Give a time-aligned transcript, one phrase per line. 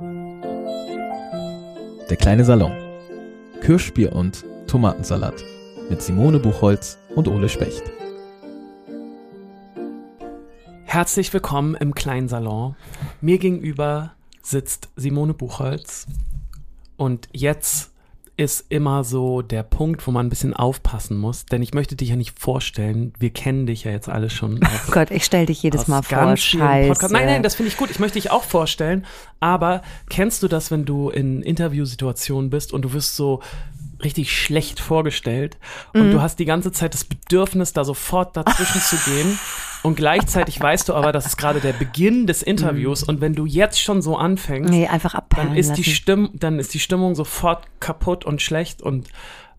[0.00, 1.66] Der
[2.16, 2.70] kleine Salon.
[3.62, 5.44] Kirschbier und Tomatensalat
[5.90, 7.82] mit Simone Buchholz und Ole Specht.
[10.84, 12.76] Herzlich willkommen im kleinen Salon.
[13.20, 16.06] Mir gegenüber sitzt Simone Buchholz
[16.96, 17.90] und jetzt
[18.38, 22.08] ist immer so der Punkt, wo man ein bisschen aufpassen muss, denn ich möchte dich
[22.10, 23.12] ja nicht vorstellen.
[23.18, 24.60] Wir kennen dich ja jetzt alle schon.
[24.88, 26.36] Oh Gott, ich stelle dich jedes aus Mal vor.
[26.36, 27.12] Scheiße.
[27.12, 27.90] Nein, nein, das finde ich gut.
[27.90, 29.04] Ich möchte dich auch vorstellen.
[29.40, 33.42] Aber kennst du das, wenn du in Interviewsituationen bist und du wirst so
[34.04, 35.58] richtig schlecht vorgestellt
[35.92, 36.12] und Mhm.
[36.12, 39.38] du hast die ganze Zeit das Bedürfnis, da sofort dazwischen zu gehen
[39.82, 43.46] und gleichzeitig weißt du aber, das ist gerade der Beginn des Interviews und wenn du
[43.46, 45.84] jetzt schon so anfängst, Nee, einfach dann ist die.
[45.84, 49.08] Stimm dann ist die Stimmung sofort kaputt und schlecht und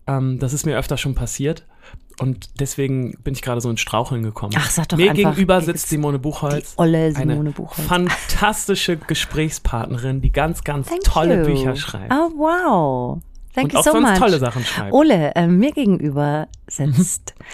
[0.06, 1.64] ähm, das ist mir öfter schon passiert
[2.18, 4.52] und deswegen bin ich gerade so ins Straucheln gekommen.
[4.56, 7.86] Ach, sag doch Mir einfach, gegenüber sitzt Simone Buchholz, die olle Simone eine Buchholz.
[7.88, 11.46] fantastische Gesprächspartnerin, die ganz ganz Thank tolle you.
[11.46, 13.18] Bücher schreibt Oh, wow.
[13.54, 14.18] Thank und you auch so sonst much.
[14.18, 14.92] tolle Sachen schreibt.
[14.92, 17.34] Ole, äh, mir gegenüber sitzt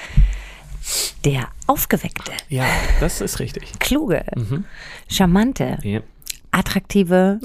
[1.24, 2.64] der aufgeweckte, Ja,
[3.00, 3.78] das ist richtig.
[3.78, 4.64] kluge, Mhm.
[5.08, 6.00] charmante, Ja.
[6.52, 7.40] attraktive,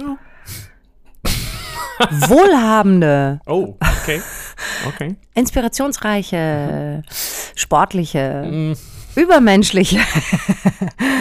[2.10, 4.22] wohlhabende, Oh, okay.
[4.88, 5.16] Okay.
[5.34, 7.04] inspirationsreiche,
[7.56, 8.76] sportliche, Mhm.
[9.16, 10.00] übermenschliche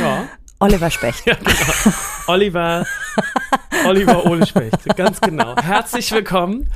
[0.01, 0.29] Ja.
[0.59, 1.25] Oliver Specht.
[1.27, 1.95] Ja, genau.
[2.27, 2.87] Oliver,
[3.87, 5.55] Oliver Ole Specht, ganz genau.
[5.57, 6.69] Herzlich willkommen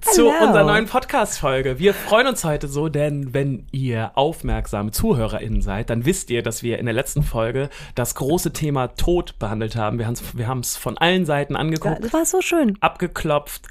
[0.00, 0.46] zu Hallo.
[0.46, 1.78] unserer neuen Podcast-Folge.
[1.78, 6.62] Wir freuen uns heute so, denn wenn ihr aufmerksame ZuhörerInnen seid, dann wisst ihr, dass
[6.62, 9.98] wir in der letzten Folge das große Thema Tod behandelt haben.
[9.98, 10.06] Wir
[10.48, 12.76] haben es von allen Seiten angeguckt, Das war so schön.
[12.80, 13.66] abgeklopft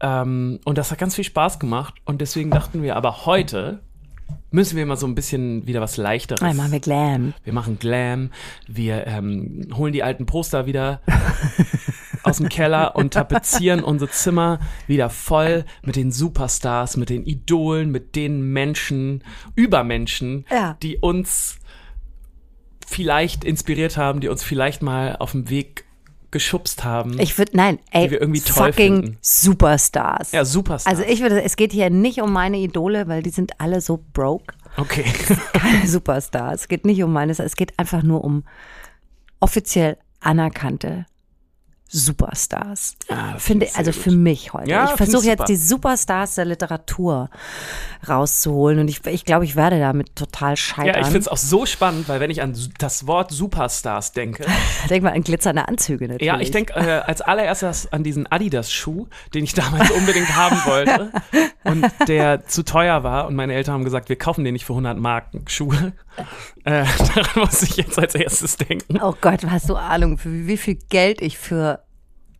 [0.00, 1.94] ähm, und das hat ganz viel Spaß gemacht.
[2.04, 3.80] Und deswegen dachten wir aber heute
[4.56, 7.34] müssen wir mal so ein bisschen wieder was Leichteres Dann machen wir Glam.
[7.44, 8.30] wir machen Glam,
[8.66, 11.00] wir ähm, holen die alten Poster wieder
[12.24, 17.90] aus dem Keller und tapezieren unsere Zimmer wieder voll mit den Superstars, mit den Idolen,
[17.92, 19.22] mit den Menschen,
[19.54, 20.76] Übermenschen, Ja.
[20.82, 21.58] die uns
[22.86, 25.84] vielleicht inspiriert haben, die uns vielleicht mal auf dem Weg
[26.30, 27.18] geschubst haben.
[27.18, 29.18] Ich würde, nein, ey, wir irgendwie toll fucking finden.
[29.20, 30.32] Superstars.
[30.32, 30.98] ja, Superstars.
[30.98, 34.04] Also ich würde, es geht hier nicht um meine Idole, weil die sind alle so
[34.12, 34.54] broke.
[34.76, 35.04] okay.
[35.52, 36.62] Keine Superstars.
[36.62, 38.44] Es geht nicht um meine, es geht einfach nur um
[39.40, 41.06] offiziell anerkannte
[41.88, 42.96] Superstars.
[43.08, 44.70] Ah, das Finde, also für mich heute.
[44.70, 47.30] Ja, ich versuche jetzt die Superstars der Literatur
[48.08, 50.94] rauszuholen und ich, ich glaube, ich werde damit total scheitern.
[50.94, 54.46] Ja, ich finde es auch so spannend, weil wenn ich an das Wort Superstars denke,
[54.90, 56.26] Denk mal an glitzernde Anzüge natürlich.
[56.26, 61.12] Ja, ich denke äh, als allererstes an diesen Adidas-Schuh, den ich damals unbedingt haben wollte
[61.64, 64.72] und der zu teuer war und meine Eltern haben gesagt, wir kaufen den nicht für
[64.72, 65.92] 100 Marken Schuhe.
[66.64, 66.84] Äh,
[67.14, 68.98] daran muss ich jetzt als erstes denken.
[69.02, 71.80] Oh Gott, hast du Ahnung, für wie viel Geld ich für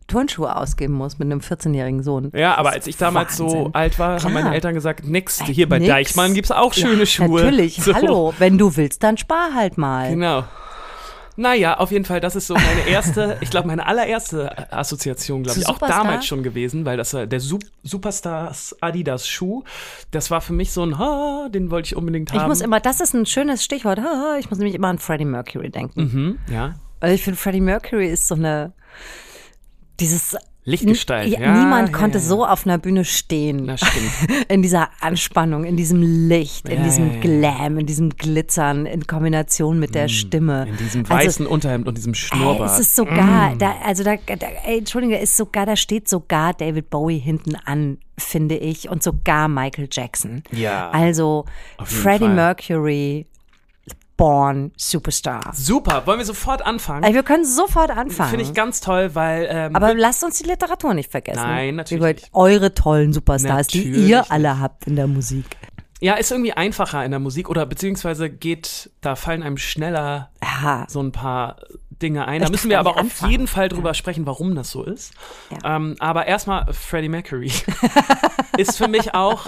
[0.07, 2.31] Turnschuhe ausgeben muss mit einem 14-jährigen Sohn?
[2.33, 3.75] Ja, aber als ich damals so Wahnsinn.
[3.75, 4.53] alt war, haben meine Klar.
[4.55, 5.89] Eltern gesagt, nix, hier bei nix.
[5.89, 7.41] Deichmann gibt's auch schöne ja, Schuhe.
[7.43, 7.93] Natürlich, So.
[7.93, 8.33] hallo.
[8.39, 10.09] Wenn du willst, dann spar halt mal.
[10.11, 10.45] Genau.
[11.37, 15.59] Naja, auf jeden Fall, das ist so meine erste, ich glaube, meine allererste Assoziation, glaube
[15.59, 16.03] ich, auch Superstar?
[16.03, 19.63] damals schon gewesen, weil das war der Sup Superstars Adidas Schuh,
[20.11, 22.41] das war für mich so ein, ha, den wollte ich unbedingt haben.
[22.41, 23.99] Ich muss immer, das ist ein schönes Stichwort.
[23.99, 26.01] haha, Ich muss nämlich immer an Freddie Mercury denken.
[26.01, 26.75] Mhm, ja.
[26.99, 28.73] Weil ich finde, Freddie Mercury ist so eine,
[29.99, 30.35] dieses
[30.67, 33.67] Lichtgestalt, Ja, ja, niemand ja, konnte ja, so auf einer Bühne stehen.
[33.67, 34.45] Das stimmt.
[34.49, 37.21] In dieser Anspannung, in diesem Licht, in diesem.
[37.21, 40.65] Glam, in diesem Glitzern, in Kombination mit der Stimme.
[40.65, 42.71] Mm, In diesem Also, weißen Unterhemd und diesem Ey, Schnurrbart.
[42.71, 43.59] es ist sogar, Mm.
[43.59, 47.97] da, also da, da ey, Entschuldige, ist sogar, da steht sogar David Bowie hinten an,
[48.17, 50.43] finde ich, und sogar Michael Jackson.
[50.51, 51.45] Ja, Also
[51.83, 52.33] Freddie Fall.
[52.35, 53.25] Mercury,
[54.17, 55.51] Born Superstar.
[55.53, 57.03] Super, wollen wir sofort anfangen?
[57.03, 58.31] Ey, wir können sofort anfangen.
[58.31, 61.39] Finde ich ganz toll, weil ähm, aber lasst uns die Literatur nicht vergessen.
[61.41, 62.29] Nein, natürlich Über nicht.
[62.33, 64.31] eure tollen Superstars, die Natürlich ihr nicht.
[64.31, 65.45] alle habt in der Musik.
[66.01, 70.85] ja, ist irgendwie einfacher in der Musik oder beziehungsweise geht, da fallen einem schneller Ja.
[70.89, 71.57] so ein paar
[72.01, 72.39] Dinge ein.
[72.41, 73.31] Da Ich müssen wir aber auf anfangen.
[73.31, 75.13] jeden Fall drüber sprechen, warum das so ist.
[75.63, 77.51] Ähm, aber erstmal Freddie Mercury
[78.57, 79.47] ist für mich auch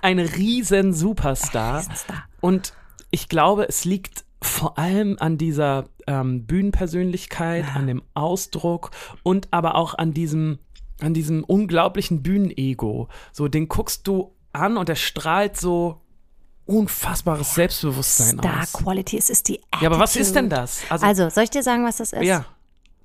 [0.00, 1.78] ein riesen Superstar.
[1.80, 2.24] Riesenstar.
[2.40, 2.72] Und
[3.12, 8.90] ich glaube, es liegt vor allem an dieser ähm, Bühnenpersönlichkeit, an dem Ausdruck
[9.22, 10.58] und aber auch an diesem,
[11.00, 13.06] an diesem unglaublichen Bühnenego.
[13.30, 16.00] So, den guckst du an und der strahlt so
[16.66, 18.72] unfassbares Selbstbewusstsein Star aus.
[18.72, 20.22] Quality, es ist die Ja, aber was Attitude.
[20.26, 20.80] ist denn das?
[20.90, 22.22] Also, soll ich dir sagen, was das ist?
[22.24, 22.44] ja.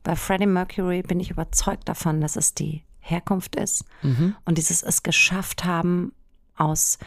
[0.03, 4.35] Bei Freddie Mercury bin ich überzeugt davon, dass es die Herkunft ist Mhm.
[4.45, 6.13] und dieses es geschafft haben
[6.55, 6.97] aus,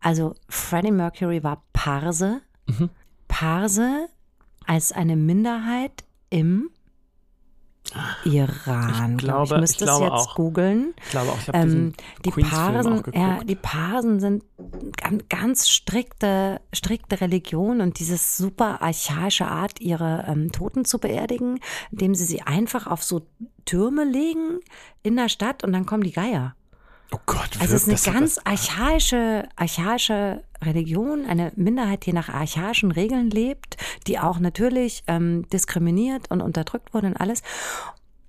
[0.00, 2.42] also Freddie Mercury war Parse,
[2.78, 2.90] Mhm.
[3.28, 4.08] Parse
[4.66, 6.70] als eine Minderheit im
[8.24, 9.12] Iran.
[9.12, 10.34] Ich glaub glaube- ich müsste ich glaube es jetzt auch.
[10.36, 10.94] googeln.
[11.02, 11.92] Ich glaube auch, ich habe Ähm,
[12.24, 14.44] die Parsen, ja, die Parsen sind
[14.96, 21.58] ganz, ganz strikte, strikte Religion und dieses super archaische Art, ihre ähm, Toten zu beerdigen,
[21.90, 23.26] indem sie sie einfach auf so
[23.64, 24.60] Türme legen
[25.02, 26.54] in der Stadt und dann kommen die Geier.
[27.12, 32.90] oh Gott, Also es ist eine ganz archaische, archaische Religion, eine Minderheit, die nach archaischen
[32.92, 33.76] Regeln lebt,
[34.06, 37.42] die auch natürlich ähm, diskriminiert und unterdrückt wurde und alles.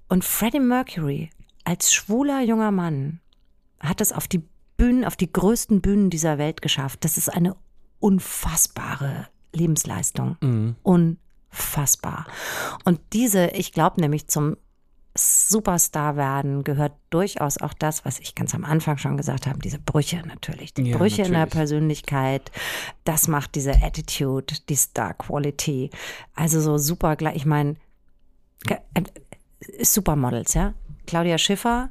[0.08, 1.30] Und Freddie Mercury
[1.64, 3.20] als schwuler junger Mann
[3.80, 4.44] hat es auf die
[4.78, 7.04] Bühnen, auf die größten Bühnen dieser Welt geschafft.
[7.04, 7.56] Das ist eine
[8.00, 10.38] unfassbare Lebensleistung.
[10.42, 10.76] Mhm.
[10.84, 12.26] Unfassbar.
[12.84, 14.58] Und diese, ich glaube nämlich zum
[15.14, 19.78] Superstar werden gehört durchaus auch das, was ich ganz am Anfang schon gesagt habe, diese
[19.80, 20.74] Brüche natürlich.
[20.74, 21.54] Die Ja, Brüche in der natürlich.
[21.54, 22.52] Persönlichkeit,
[23.04, 25.90] das macht diese Attitude, die Star Quality.
[26.34, 27.76] Also so super gleich, ich meine,
[28.70, 28.76] äh,
[29.84, 30.74] Supermodels, ja?
[31.08, 31.90] Claudia Schiffer,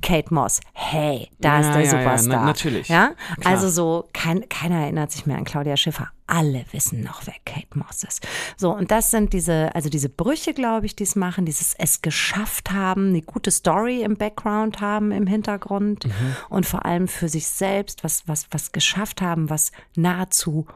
[0.00, 0.60] Kate Moss.
[0.72, 2.36] Hey, da ist Ja, der ja, ja, Superstar.
[2.40, 2.88] na- natürlich.
[2.88, 3.12] Ja?
[3.40, 3.52] Klar.
[3.52, 6.08] Also so, kein, keiner erinnert sich mehr an Claudia Schiffer.
[6.34, 8.26] Alle wissen noch, wer Kate Moss ist.
[8.56, 12.00] So, und das sind diese, also diese Brüche, glaube ich, die es machen, dieses es
[12.00, 16.36] geschafft haben, eine gute Story im Background haben, im Hintergrund Mhm.
[16.48, 20.66] und vor allem für sich selbst was, was, was geschafft haben, was nahezu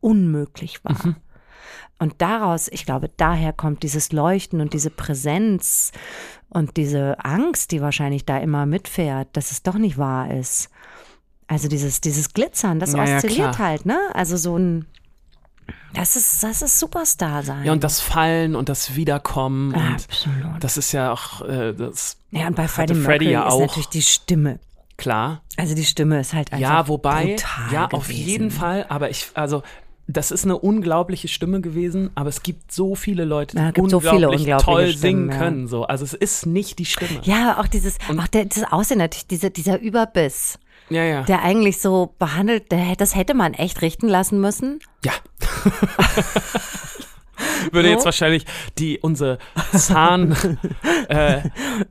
[0.00, 1.06] unmöglich war.
[1.06, 1.16] Mhm.
[1.98, 5.92] Und daraus, ich glaube, daher kommt dieses Leuchten und diese Präsenz
[6.48, 10.68] und diese Angst, die wahrscheinlich da immer mitfährt, dass es doch nicht wahr ist.
[11.48, 13.58] Also dieses, dieses Glitzern, das Ja, ja, oszilliert klar.
[13.58, 13.98] halt, ne?
[14.14, 14.86] Also so ein,
[15.94, 17.64] das ist, das ist Superstar sein.
[17.64, 20.36] Ja, und das Fallen und das Wiederkommen und Absolut.
[20.62, 23.60] das ist ja auch, äh, das, Ja, und bei Freddie Mercury ja ist auch.
[23.60, 24.58] natürlich die Stimme.
[24.96, 25.42] klar.
[25.56, 28.26] Also die Stimme ist halt einfach Ja, wobei, brutal ja, auf gewesen.
[28.28, 29.62] jeden Fall, aber ich, also,
[30.08, 33.90] das ist eine unglaubliche Stimme gewesen, aber es gibt so viele Leute, die Ja, gibt
[33.90, 35.38] so unglaublich, viele unglaubliche toll Stimmen, singen ja.
[35.38, 35.66] können.
[35.68, 35.84] So.
[35.84, 37.20] Also es ist nicht die Stimme.
[37.22, 41.04] Ja, auch dieses, auch der, dieses Aussehen natürlich, dieser, dieser Überbiss, ja.
[41.04, 41.22] ja.
[41.22, 44.80] der eigentlich so behandelt, das hätte man echt richten lassen müssen.
[45.04, 45.12] Ja.
[47.72, 47.94] Würde So?
[47.94, 48.46] jetzt wahrscheinlich
[48.78, 49.38] die unsere
[49.76, 50.32] Zahn
[51.08, 51.42] äh,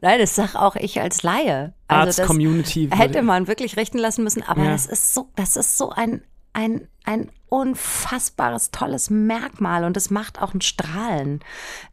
[0.01, 1.73] Nein, das sag auch ich als Laie.
[1.87, 4.71] Also Arzt das Community hätte man wirklich richten lassen müssen, aber Ja.
[4.71, 10.41] das ist so, das ist so ein, ein, ein unfassbares, tolles Merkmal und es macht
[10.41, 11.41] auch ein Strahlen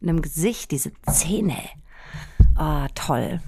[0.01, 1.57] in dem Gesicht, diese Zähne.
[2.55, 3.39] Ah, toll.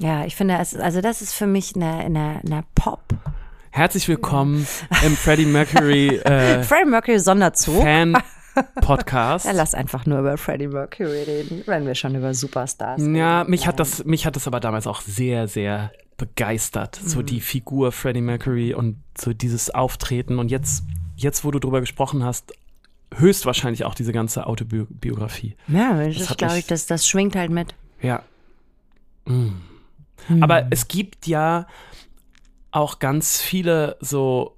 [0.00, 3.02] Ja, ich finde, es, also das ist für mich eine, eine, eine Pop.
[3.70, 4.66] Herzlich willkommen
[5.04, 7.82] im Freddie Mercury äh, Freddie Mercury Sonderzug.
[7.82, 8.16] Fan
[8.80, 9.46] Podcast.
[9.46, 13.16] Ja, lass einfach nur über Freddie Mercury reden, wenn wir schon über Superstars reden.
[13.16, 17.00] Ja, mich hat das, mich hat das aber damals auch sehr, sehr begeistert.
[17.04, 17.26] So Mhm.
[17.26, 20.38] die Figur Freddie Mercury und so dieses Auftreten.
[20.38, 20.84] Und jetzt,
[21.16, 22.52] jetzt, wo du drüber gesprochen hast,
[23.16, 25.56] höchstwahrscheinlich auch diese ganze Autobiografie.
[25.66, 27.74] Ja, das, Das glaube ich, das, das schwingt halt mit.
[28.02, 28.22] Ja.
[29.26, 29.50] Mm.
[30.40, 31.66] Aber es gibt ja
[32.70, 34.56] auch ganz viele so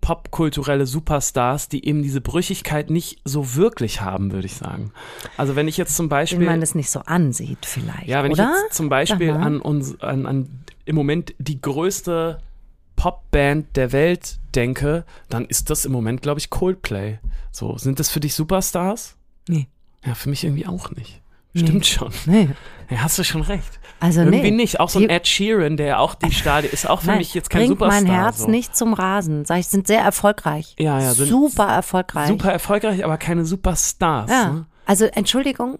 [0.00, 4.92] popkulturelle Superstars, die eben diese Brüchigkeit nicht so wirklich haben, würde ich sagen.
[5.38, 8.06] Also wenn ich jetzt zum Wenn Beispiel man das nicht so ansieht, vielleicht.
[8.06, 8.52] Ja, wenn oder?
[8.54, 12.38] ich jetzt zum Beispiel an uns, an, an im Moment die größte
[12.96, 17.18] Popband der Welt denke, dann ist das im Moment, glaube ich, Coldplay.
[17.50, 19.16] So, sind das für dich Superstars?
[19.48, 19.68] Nee.
[20.04, 21.22] Ja, für mich irgendwie auch nicht.
[21.54, 21.62] Nee.
[21.62, 22.12] Stimmt schon.
[22.26, 22.50] Nee.
[22.90, 23.80] Ja, hast du schon recht.
[24.00, 24.56] Also irgendwie nee.
[24.56, 24.80] nicht.
[24.80, 27.34] Auch so ein Ed Sheeran, der ja auch die Stadie ist, auch für Nein, mich
[27.34, 28.02] jetzt kein bringt Superstar.
[28.02, 28.50] mein Herz so.
[28.50, 29.44] nicht zum Rasen.
[29.44, 30.74] Sag ich, sind sehr erfolgreich.
[30.78, 32.28] Ja, ja, sind Super erfolgreich.
[32.28, 34.30] Super erfolgreich, aber keine Superstars.
[34.30, 34.52] Ja.
[34.52, 34.66] Ne?
[34.86, 35.78] Also Entschuldigung,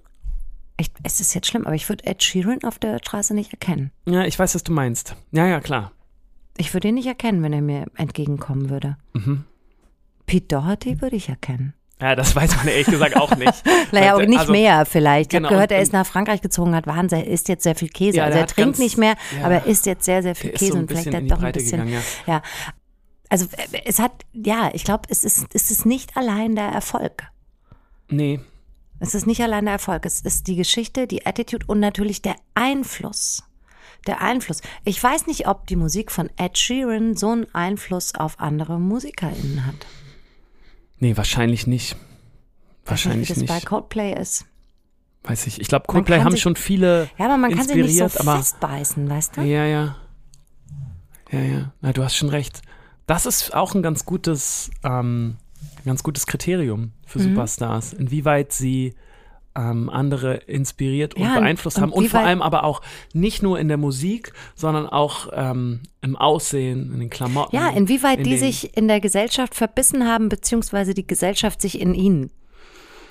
[0.79, 3.91] ich, es ist jetzt schlimm, aber ich würde Ed Sheeran auf der Straße nicht erkennen.
[4.07, 5.15] ja, ich weiß, was du meinst.
[5.31, 5.93] Ja, ja, klar.
[6.57, 8.97] Ich würde ihn nicht erkennen, wenn er mir entgegenkommen würde.
[9.13, 9.45] Mhm.
[10.27, 11.75] Pete Doherty würde ich erkennen.
[12.01, 13.53] Ja, das weiß man ehrlich gesagt auch nicht.
[13.93, 15.33] Naja, aber nicht also, mehr vielleicht.
[15.33, 17.63] Ich Genau, habe gehört, er und- ist nach Frankreich gezogen, hat Wahnsinn, er isst jetzt
[17.63, 18.19] sehr viel Käse.
[18.19, 19.45] Ja, also er trinkt ganz- nicht mehr, ja.
[19.47, 21.53] aber er isst jetzt sehr, sehr viel Käse so und vielleicht hat er doch ein
[21.53, 21.85] bisschen.
[21.85, 22.35] gegangen, ja.
[22.35, 22.43] Ja.
[23.29, 27.25] Also äh, es hat, ja, ich glaube, es ist, es ist nicht allein der Erfolg.
[28.09, 28.41] Nee,
[29.01, 32.37] Es ist nicht allein der Erfolg, es ist die Geschichte, die Attitude und natürlich der
[32.55, 33.45] Einfluss.
[34.07, 34.61] Der Einfluss.
[34.85, 39.65] Ich weiß nicht, ob die Musik von Ed Sheeran so einen Einfluss auf andere MusikerInnen
[39.67, 39.87] hat.
[41.05, 41.97] Nee, wahrscheinlich nicht.
[42.87, 43.65] Wahrscheinlich nicht, wie das nicht.
[43.65, 44.47] bei Coldplay ist.
[45.25, 45.61] Weiß ich.
[45.61, 48.37] Ich glaube, Coldplay haben sich- schon viele Ja, aber man kann sich nicht so aber
[48.37, 49.41] festbeißen, weißt du?
[49.43, 49.97] ja, ja.
[51.31, 51.73] Ja, ja.
[51.81, 52.63] Na, du hast schon recht.
[53.07, 55.37] Das ist auch ein ganz gutes, ähm,
[55.85, 57.31] ganz gutes Kriterium für Mhm.
[57.31, 57.93] Superstars.
[57.93, 58.95] Inwieweit sie
[59.57, 61.93] ähm, andere inspiriert und Ja, beeinflusst und haben.
[61.93, 62.83] Und vor allem aber auch
[63.13, 67.55] nicht nur in der Musik, sondern auch ähm, im Aussehen, in den Klamotten.
[67.55, 71.95] Ja, inwieweit in die sich in der Gesellschaft verbissen haben, beziehungsweise die Gesellschaft sich in
[71.95, 72.31] ihnen.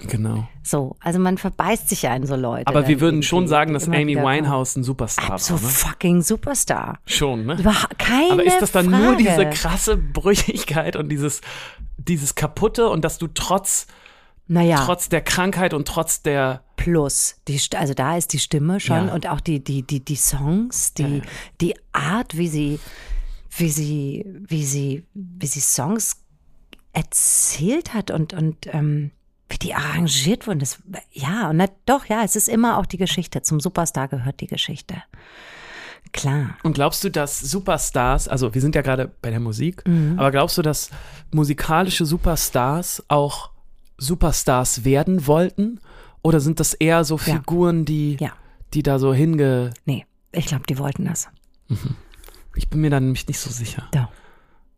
[0.08, 0.48] Genau.
[0.64, 2.68] So, also man verbeißt sich ja in so Leute.
[2.68, 4.16] Aber wir würden schon sagen, dass Amy.
[4.18, 5.62] Winehouse ein Superstar So war.
[5.62, 5.68] Ne?
[5.68, 7.00] fucking Superstar.
[7.06, 7.56] Schon, ne?
[7.58, 9.04] Überha keine Aber ist das dann Frage.
[9.04, 11.42] nur diese krasse Brüchigkeit und dieses,
[11.98, 13.88] dieses Kaputte und dass du trotz,
[14.48, 19.08] Naja, trotz der Krankheit und trotz der plus, die, also da ist die Stimme schon
[19.08, 19.14] Ja.
[19.14, 21.24] und auch die, die, die, die Songs, die, ja.
[21.62, 22.80] die Art, wie sie,
[23.58, 26.18] wie sie, wie sie, wie sie Songs
[26.92, 29.12] erzählt hat und, und ähm,
[29.50, 30.60] wie die arrangiert wurden.
[30.60, 30.80] Das,
[31.12, 33.42] ja, und na, doch, ja, es ist immer auch die Geschichte.
[33.42, 35.02] Zum Superstar gehört die Geschichte.
[36.12, 36.58] Klar.
[36.64, 40.20] Und glaubst du, dass Superstars, also wir sind ja gerade bei der Musik, Mhm.
[40.20, 40.90] aber glaubst du, dass
[41.32, 43.50] musikalische Superstars auch
[44.04, 45.80] Superstars werden wollten?
[46.22, 47.24] Oder sind das eher so Ja.
[47.36, 48.32] Figuren, die, Ja.
[48.74, 49.72] die da so hinge.
[49.86, 51.28] Nee, ich glaube, die wollten das.
[52.56, 53.90] Ich bin mir da nämlich nicht so sicher.
[53.94, 54.10] Ja.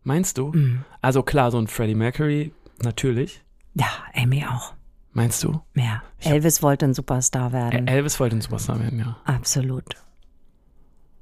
[0.04, 0.52] Meinst du?
[0.54, 0.86] Mhm.
[1.02, 2.54] Also klar, so ein Freddie Mercury,
[2.84, 3.44] natürlich.
[3.74, 4.74] Ja, Amy auch.
[5.14, 5.62] Meinst du?
[5.76, 6.04] Ja.
[6.20, 7.88] Elvis wollte ein Superstar werden.
[7.88, 9.18] Ä- Elvis wollte ein Superstar werden, ja.
[9.26, 9.84] Absolut.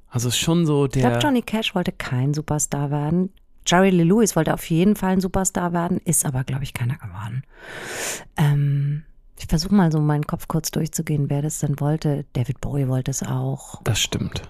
[0.08, 1.18] Also ist schon so Ich glaube, der.
[1.20, 3.32] Johnny Cash wollte kein Superstar werden.
[3.66, 6.96] Jerry Lee Lewis wollte auf jeden Fall ein Superstar werden, ist aber, glaube ich, keiner
[6.96, 7.42] geworden.
[8.36, 9.04] Ähm,
[9.38, 12.24] ich versuche mal so meinen Kopf kurz durchzugehen, wer das denn wollte.
[12.34, 13.80] David Bowie wollte es auch.
[13.84, 14.42] Das stimmt.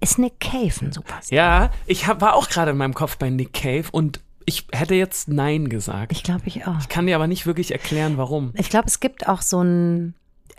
[0.00, 1.36] Ist Nick Cave ein Superstar?
[1.36, 4.94] Ja, ich hab, war auch gerade in meinem Kopf bei Nick Cave und ich hätte
[4.94, 6.12] jetzt Nein gesagt.
[6.12, 6.78] Ich glaube, ich auch.
[6.80, 8.52] Ich kann dir aber nicht wirklich erklären, warum.
[8.54, 10.14] Ich glaube, es gibt auch so ein.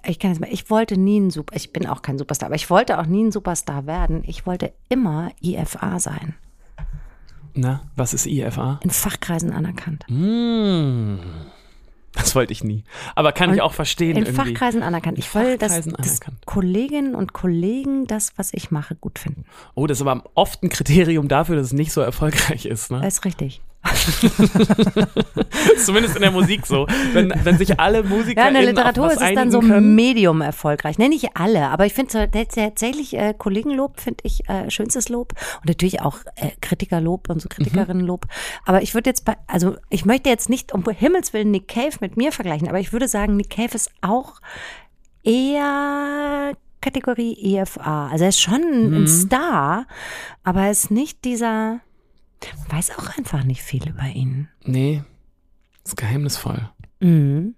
[0.05, 2.55] Ich kann jetzt mal, ich wollte nie ein Super, ich bin auch kein Superstar, aber
[2.55, 4.23] ich wollte auch nie ein Superstar werden.
[4.25, 6.35] Ich wollte immer IFA sein.
[7.57, 8.79] Na, was ist IFA?
[8.83, 10.05] In Fachkreisen anerkannt.
[10.07, 11.19] Hm.
[12.13, 12.83] Das wollte ich nie.
[13.15, 14.53] Aber kann ich Und auch verstehen In irgendwie.
[14.53, 15.17] Fachkreisen anerkannt.
[15.17, 16.19] Ich will, dass, dass.
[16.45, 19.45] Kolleginnen und Kollegen das, was ich mache, gut finden.
[19.75, 22.91] Oh, das ist aber oft ein Kriterium dafür, dass es nicht so erfolgreich ist.
[22.91, 23.01] Ne?
[23.01, 23.61] Das ist richtig.
[25.85, 26.87] Zumindest in der Musik so.
[27.13, 29.95] Wenn, wenn sich alle Musiker Ja, in der Literatur ist es dann so können.
[29.95, 30.97] medium erfolgreich.
[30.97, 35.33] Ne, nicht alle, aber ich finde so, tatsächlich äh, Kollegenlob finde ich äh, schönstes Lob
[35.61, 38.25] und natürlich auch äh, Kritikerlob und so Kritikerinnenlob.
[38.65, 41.97] Aber ich würde jetzt bei, also ich möchte jetzt nicht um Himmels Willen Nick Cave
[41.99, 44.39] mit mir vergleichen, aber ich würde sagen, Nick Cave ist auch
[45.23, 48.07] eher Kategorie EFA.
[48.09, 49.85] Also er ist schon ein Star,
[50.43, 51.81] aber er ist nicht dieser,
[52.69, 54.47] weiß auch einfach nicht viel über ihn.
[54.63, 55.03] Nee,
[55.83, 56.69] ist geheimnisvoll.
[56.99, 57.55] Mhm.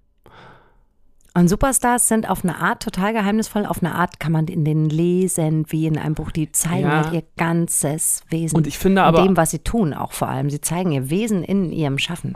[1.35, 3.65] Und Superstars sind auf eine Art total geheimnisvoll.
[3.65, 6.31] Auf eine Art kann man in denen lesen, wie in einem Buch.
[6.31, 7.03] Die zeigen Ja.
[7.05, 8.55] halt ihr ganzes Wesen.
[8.57, 10.49] Und ich finde in aber- dem, was sie tun, auch vor allem.
[10.49, 12.35] Sie zeigen ihr Wesen in ihrem Schaffen.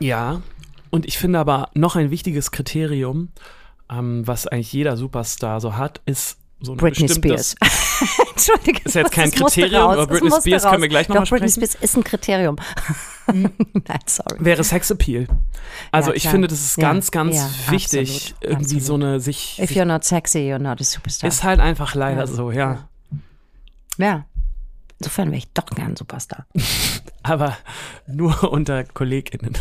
[0.00, 0.42] Ja,
[0.90, 3.28] und ich finde aber noch ein wichtiges Kriterium,
[3.90, 7.08] ähm, was eigentlich jeder Superstar so hat, ist so Britney.
[7.08, 7.54] Spears.
[8.30, 8.80] Entschuldige.
[8.84, 10.70] Ist jetzt kein Kriterium, raus, aber Britney Spears raus.
[10.70, 11.70] können wir gleich noch Doch, mal Britney sprechen.
[11.70, 12.56] Spears ist ein Kriterium.
[13.32, 13.50] Nein,
[14.06, 14.36] sorry.
[14.38, 15.26] Wäre Sexappeal.
[15.90, 18.84] Also Ja, ich finde, das ist Ja, ganz, ganz ja, wichtig, absolut, irgendwie absolut.
[18.84, 21.28] so eine sich, If you're not sexy, you're not a superstar.
[21.28, 22.88] ist halt einfach leider so, ja.
[23.98, 24.24] ja.
[25.02, 26.46] Insofern wäre ich doch gern Superstar.
[27.24, 27.56] Aber
[28.06, 29.52] nur unter KollegInnen.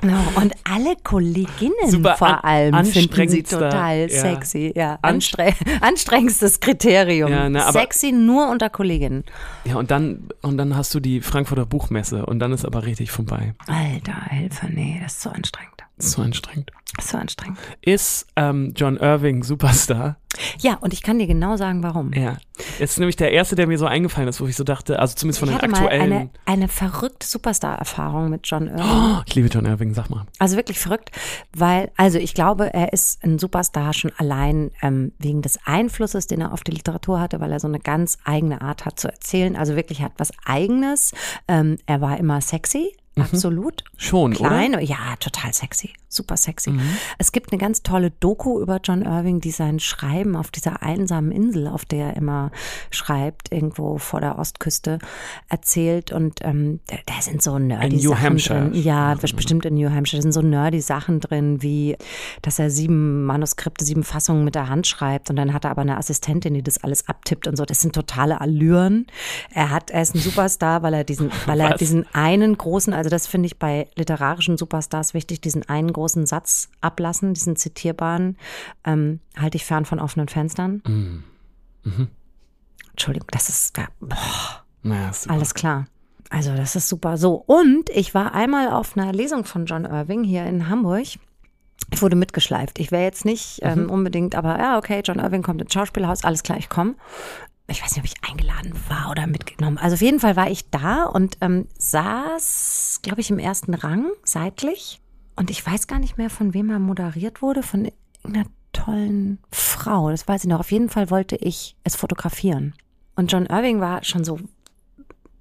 [0.00, 0.18] Genau.
[0.36, 4.20] Und alle Kolleginnen Super vor an- allem finden sie total ja.
[4.20, 4.72] sexy.
[4.76, 7.30] Ja, Anst- anstre anstrengendstes Kriterium.
[7.30, 9.24] Ja, ne, sexy nur unter Kolleginnen.
[9.64, 13.10] Ja, und dann, und dann hast du die Frankfurter Buchmesse und dann ist aber richtig
[13.10, 13.54] vorbei.
[13.66, 15.73] Alter, Hilfe, nee, das ist so anstrengend.
[15.96, 16.70] So anstrengend.
[17.00, 17.58] So anstrengend.
[17.82, 20.16] Ist ähm, John Irving Superstar?
[20.58, 22.12] Ja, und ich kann dir genau sagen, warum.
[22.12, 22.36] Ja.
[22.78, 25.40] Ist nämlich der erste, der mir so eingefallen ist, wo ich so dachte, also zumindest
[25.40, 26.12] von ich den hatte mal aktuellen.
[26.12, 28.84] eine, eine verrückte Superstar-Erfahrung mit John Irving.
[28.84, 30.26] Oh, ich liebe John Irving, sag mal.
[30.38, 31.10] Also wirklich verrückt,
[31.56, 36.40] weil, also ich glaube, er ist ein Superstar schon allein ähm, wegen des Einflusses, den
[36.40, 39.56] er auf die Literatur hatte, weil er so eine ganz eigene Art hat zu erzählen.
[39.56, 41.12] Also wirklich hat was Eigenes.
[41.48, 42.92] Ähm, er war immer sexy.
[43.16, 43.84] Absolut.
[43.96, 46.70] Schon, Klein, ja, total sexy, super sexy.
[46.70, 46.82] Mhm.
[47.18, 51.30] Es gibt eine ganz tolle Doku über John Irving, die sein Schreiben auf dieser einsamen
[51.30, 52.50] Insel, auf der er immer
[52.90, 54.98] schreibt, irgendwo vor der Ostküste,
[55.48, 56.12] erzählt.
[56.12, 58.70] Und ähm, da, da sind so nerdy In New Sachen Hampshire.
[58.70, 58.82] drin.
[58.82, 60.18] Ja, bestimmt in New Hampshire.
[60.18, 61.96] Da sind so nerdy Sachen drin, wie,
[62.42, 65.82] dass er sieben Manuskripte, sieben Fassungen mit der Hand schreibt und dann hat er aber
[65.82, 67.64] eine Assistentin, die das alles abtippt und so.
[67.64, 69.06] Das sind totale Allüren.
[69.52, 71.78] Er hat, er ist ein Superstar, weil er diesen, weil er Was?
[71.78, 76.70] diesen einen großen, also das finde ich bei literarischen Superstars wichtig, diesen einen großen Satz
[76.80, 78.38] ablassen, diesen zitierbaren,
[78.82, 80.80] ähm, halte ich fern von offenen Fenstern.
[82.92, 85.84] Entschuldigung, das ist, ja, boah, Naja, alles klar.
[86.30, 87.18] Also das ist super.
[87.18, 91.04] So, und ich war einmal auf einer Lesung von John Irving hier in Hamburg.
[91.90, 92.78] Ich wurde mitgeschleift.
[92.78, 96.42] Ich wäre jetzt nicht ähm, unbedingt, aber ja, okay, John Irving kommt ins Schauspielhaus, alles
[96.42, 96.94] klar, ich komme.
[97.66, 99.78] Ich weiß nicht, ob ich eingeladen war oder mitgenommen.
[99.78, 104.10] Also auf jeden Fall war ich da und ähm, saß, glaube ich, im ersten Rang,
[104.22, 105.00] seitlich.
[105.36, 107.90] Und ich weiß gar nicht mehr, von wem er moderiert wurde, von
[108.22, 110.10] irgendeiner tollen Frau.
[110.10, 110.60] Das weiß ich noch.
[110.60, 112.74] Auf jeden Fall wollte ich es fotografieren.
[113.16, 114.38] Und John Irving war schon so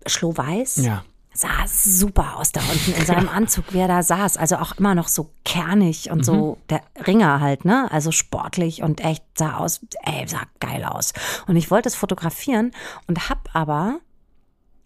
[0.06, 0.78] schlohweiß.
[0.78, 1.04] Ja.
[1.34, 4.38] Sah super aus da unten in seinem Anzug, wie er da saß.
[4.38, 7.92] Also auch immer noch so kernig und so der Ringer halt, ne?
[7.92, 11.14] Also sportlich und echt sah aus, ey, sah geil aus.
[11.48, 12.72] Und ich wollte es fotografieren
[13.08, 14.00] und hab aber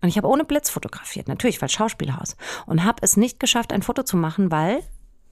[0.01, 2.37] und ich habe ohne Blitz fotografiert, natürlich, weil Schauspielhaus.
[2.67, 4.83] Und habe es nicht geschafft, ein Foto zu machen, weil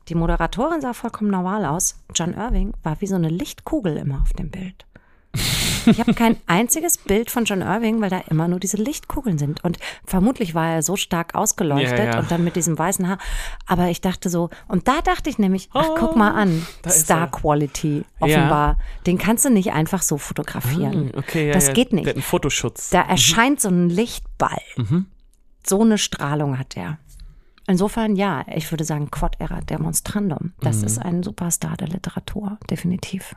[0.07, 1.99] die Moderatorin sah vollkommen normal aus.
[2.13, 4.85] John Irving war wie so eine Lichtkugel immer auf dem Bild.
[5.87, 9.63] Ich habe kein einziges Bild von John Irving, weil da immer nur diese Lichtkugeln sind.
[9.63, 12.19] Und vermutlich war er so stark ausgeleuchtet Ja, ja.
[12.19, 13.17] und dann mit diesem weißen Haar.
[13.67, 17.29] Aber ich dachte so, und da dachte ich nämlich, ach, guck mal an, da Star.
[17.31, 18.77] Quality, offenbar.
[19.05, 20.93] Den kannst du nicht einfach so fotografieren.
[20.93, 22.07] Hm, Okay, ja, das geht Der nicht.
[22.07, 22.89] hat einen Fotoschutz.
[22.89, 24.61] Da erscheint so ein Lichtball.
[24.77, 25.05] Mhm.
[25.65, 26.97] So eine Strahlung hat er.
[27.67, 30.53] Insofern ja, ich würde sagen Quod erat demonstrandum.
[30.61, 30.83] Das Mhm.
[30.85, 33.35] ist ein Superstar der Literatur, definitiv.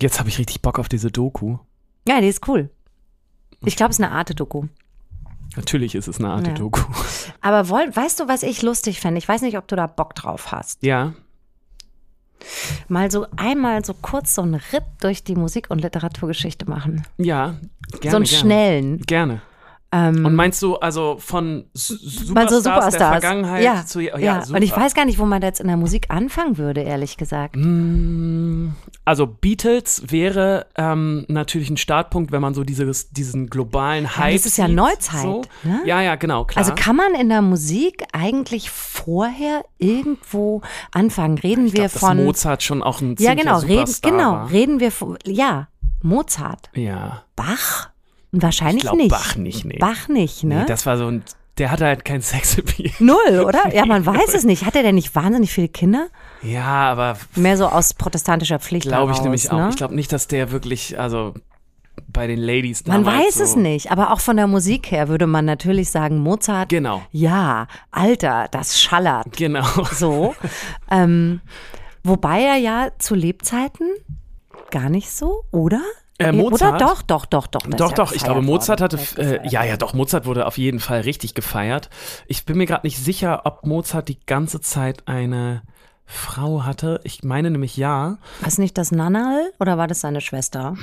[0.00, 1.58] Jetzt habe ich richtig Bock auf diese Doku.
[2.06, 2.70] Ja, die ist cool.
[3.64, 4.64] Ich glaube, es ist eine Arte-Doku.
[5.56, 6.54] Natürlich ist es eine Art Ja.
[6.54, 6.80] Doku.
[7.40, 9.18] Aber woll, weißt du, was ich lustig fände?
[9.18, 10.82] Ich weiß nicht, ob du da Bock drauf hast.
[10.82, 11.14] Ja.
[12.88, 17.06] Mal so einmal so kurz so einen Ritt durch die Musik- und Literaturgeschichte machen.
[17.16, 17.54] Ja,
[18.00, 18.10] gerne.
[18.10, 18.26] so einen gerne.
[18.26, 18.98] schnellen.
[19.02, 19.42] Gerne.
[19.96, 22.96] Ähm, Und meinst du also von S- Superstars, so Superstars.
[22.96, 24.42] der Vergangenheit ja, zu ja, ja.
[24.44, 24.56] super.
[24.56, 27.16] Und ich weiß gar nicht, wo man da jetzt in der Musik anfangen würde, ehrlich
[27.16, 27.54] gesagt.
[27.56, 28.70] Mm,
[29.04, 34.46] Also Beatles wäre ähm, natürlich ein Startpunkt, wenn man so dieses, diesen globalen Hype das
[34.46, 35.42] ist ja Neuzeit, So.
[35.62, 35.82] ne?
[35.84, 36.64] Ja, ja, genau, klar.
[36.64, 41.38] Also kann man in der Musik eigentlich vorher irgendwo anfangen?
[41.38, 44.50] Reden ich wir glaub, dass von Mozart schon auch ein Ja, genau, reden genau, war.
[44.50, 45.68] reden wir von ja,
[46.02, 47.90] Mozart, Ja, Bach?
[48.42, 49.10] Wahrscheinlich ich glaube nicht.
[49.10, 49.78] Bach nicht, nee.
[49.78, 50.60] Bach nicht, ne?
[50.60, 51.22] Nee, das war so ein,
[51.58, 52.90] der hatte halt kein Sexappeal.
[52.98, 53.74] Null, oder?
[53.74, 54.64] Ja, man weiß es nicht.
[54.66, 56.08] Hat er denn nicht wahnsinnig viele Kinder?
[56.42, 59.56] Ja, aber Mehr so aus protestantischer Pflicht glaube ich nämlich auch.
[59.58, 59.68] ne?
[59.70, 61.34] Ich glaube nicht, dass der wirklich, also
[62.08, 65.08] bei den Ladies Man damals weiß so, es nicht, aber auch von der Musik her
[65.08, 69.36] würde man natürlich sagen, Mozart, Genau, ja, Alter, das schallert.
[69.36, 69.64] genau.
[69.92, 70.34] So.
[70.90, 71.40] ähm,
[72.02, 73.88] wobei er ja zu Lebzeiten
[74.72, 75.80] gar nicht so, oder?
[76.18, 76.80] Äh, Oder Mozart?
[76.80, 77.62] doch, doch, doch, doch.
[77.62, 79.00] Doch, ja doch, ich glaube, Mozart worden.
[79.00, 81.90] hatte, äh, ja, ja, doch, Mozart wurde auf jeden Fall richtig gefeiert.
[82.28, 85.62] Ich bin mir gerade nicht sicher, ob Mozart die ganze Zeit eine
[86.06, 87.00] Frau hatte.
[87.02, 88.18] Ich meine nämlich ja.
[88.40, 90.76] War es nicht das Nannerl oder war das seine Schwester?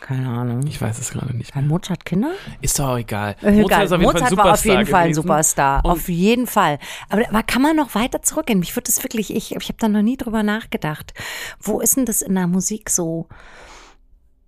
[0.00, 0.66] Keine Ahnung.
[0.66, 1.54] Ich weiß es gerade nicht.
[1.54, 2.32] Hat Mozart Kinder?
[2.60, 3.36] Ist doch auch egal.
[3.42, 3.84] Äh, Egal.
[3.84, 5.14] ist auf jeden Fall Mozart war auf jeden Fall ein.
[5.14, 5.84] Superstar.
[5.84, 6.78] Und auf jeden Fall.
[7.10, 8.60] Aber, aber kann man noch weiter zurückgehen?
[8.60, 11.12] Mich würde das wirklich, ich, ich habe da noch nie drüber nachgedacht.
[11.60, 13.28] Wo ist denn das in der Musik so?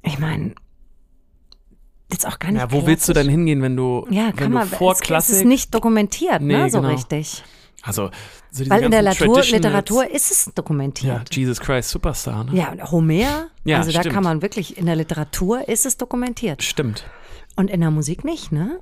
[0.03, 0.55] Ich meine,
[2.11, 2.61] jetzt auch gar nicht.
[2.61, 3.31] Ja, wo willst du denn klassisch.
[3.33, 4.69] hingehen, wenn du, Ja, wenn kann du man.
[4.69, 6.93] vor es, es Klassik, ist nicht dokumentiert, Nee, ne, so genau.
[6.93, 7.43] richtig.
[7.83, 8.11] also
[8.51, 11.35] so Weil in der Traditionals- Literatur ist es ja, dokumentiert.
[11.35, 12.55] Jesus Christ Superstar, ne?
[12.55, 14.15] Ja, Homer, Ja, also da stimmt.
[14.15, 16.63] kann man wirklich, in der Literatur ist es dokumentiert.
[16.63, 17.05] Stimmt.
[17.57, 18.79] Und in der Musik nicht, ne?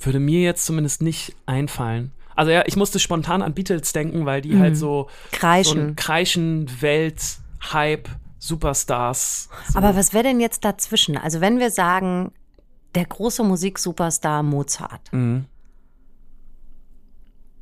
[0.00, 2.12] Würde mir jetzt zumindest nicht einfallen.
[2.36, 5.36] Also ja, ich musste spontan an Beatles denken, weil die halt so Mhm.
[5.36, 5.72] Kreischen.
[5.74, 7.20] so ein Kreischen, Welt,
[7.72, 9.48] Hype, Superstars.
[9.72, 9.78] So.
[9.78, 11.16] Aber was wäre denn jetzt dazwischen?
[11.16, 12.32] Also wenn wir sagen,
[12.94, 15.46] der große Musiksuperstar Mozart, Mhm.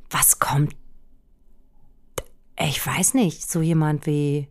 [0.09, 0.75] was kommt?
[2.59, 4.47] Ich weiß nicht, so jemand wie,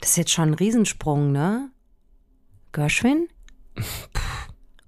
[0.00, 1.70] das ist jetzt schon ein Riesensprung, ne?
[2.72, 3.28] Gershwin?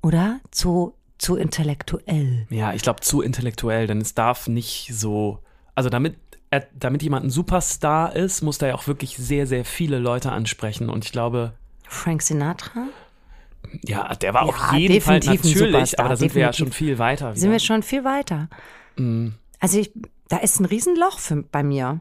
[0.02, 2.46] Oder zu, zu intellektuell?
[2.50, 5.42] Ja, ich glaube zu intellektuell, denn es darf nicht so.
[5.74, 6.18] Also damit,
[6.50, 10.32] er, damit jemand ein Superstar ist, muss der ja auch wirklich sehr, sehr viele Leute
[10.32, 10.88] ansprechen.
[10.90, 11.52] Und ich glaube,
[11.88, 12.86] Frank Sinatra?
[13.84, 16.42] ja, der war Ja, auf jeden Fall definitiv ein natürlich, Superstar, aber da sind wir
[16.42, 16.74] ja definitiv.
[16.76, 17.34] schon viel weiter.
[17.34, 17.60] Sind wir wieder.
[17.60, 18.48] schon viel weiter?
[18.96, 19.34] Mhm.
[19.60, 19.92] Also ich,
[20.28, 22.00] da ist ein Riesenloch für, bei mir.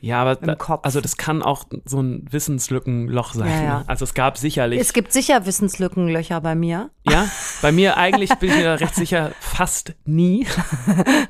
[0.00, 0.84] Ja, aber im da, Kopf.
[0.84, 3.48] also das kann auch so ein Wissenslückenloch sein.
[3.48, 3.78] Ja, ja.
[3.80, 3.84] ne?
[3.88, 4.78] Also es gab sicherlich.
[4.80, 6.90] Es gibt sicher Wissenslückenlöcher bei mir.
[7.08, 7.28] ja,
[7.62, 10.46] bei mir eigentlich bin ich mir da recht sicher fast nie.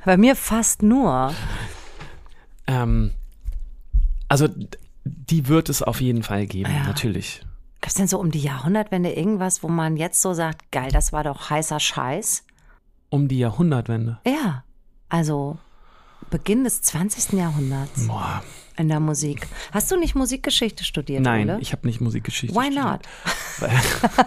[0.05, 1.33] Bei mir fast nur.
[2.67, 3.11] Ähm,
[4.29, 4.49] also
[5.05, 6.85] die wird es auf jeden Fall geben, Ja.
[6.85, 7.43] natürlich.
[7.81, 11.13] Gab es denn so um die Jahrhundertwende irgendwas, wo man jetzt so sagt, geil, das
[11.13, 12.45] war doch heißer Scheiß?
[13.11, 14.19] Um die Jahrhundertwende.
[14.27, 14.65] Ja,
[15.11, 15.59] also
[16.31, 17.35] Beginn des 20.
[17.39, 18.43] Jahrhunderts Boah,
[18.79, 19.47] in der Musik.
[19.73, 21.61] Hast du nicht Musikgeschichte studiert, nein, Ole?
[21.61, 23.03] ich habe nicht Musikgeschichte Why studiert.
[23.61, 23.71] not?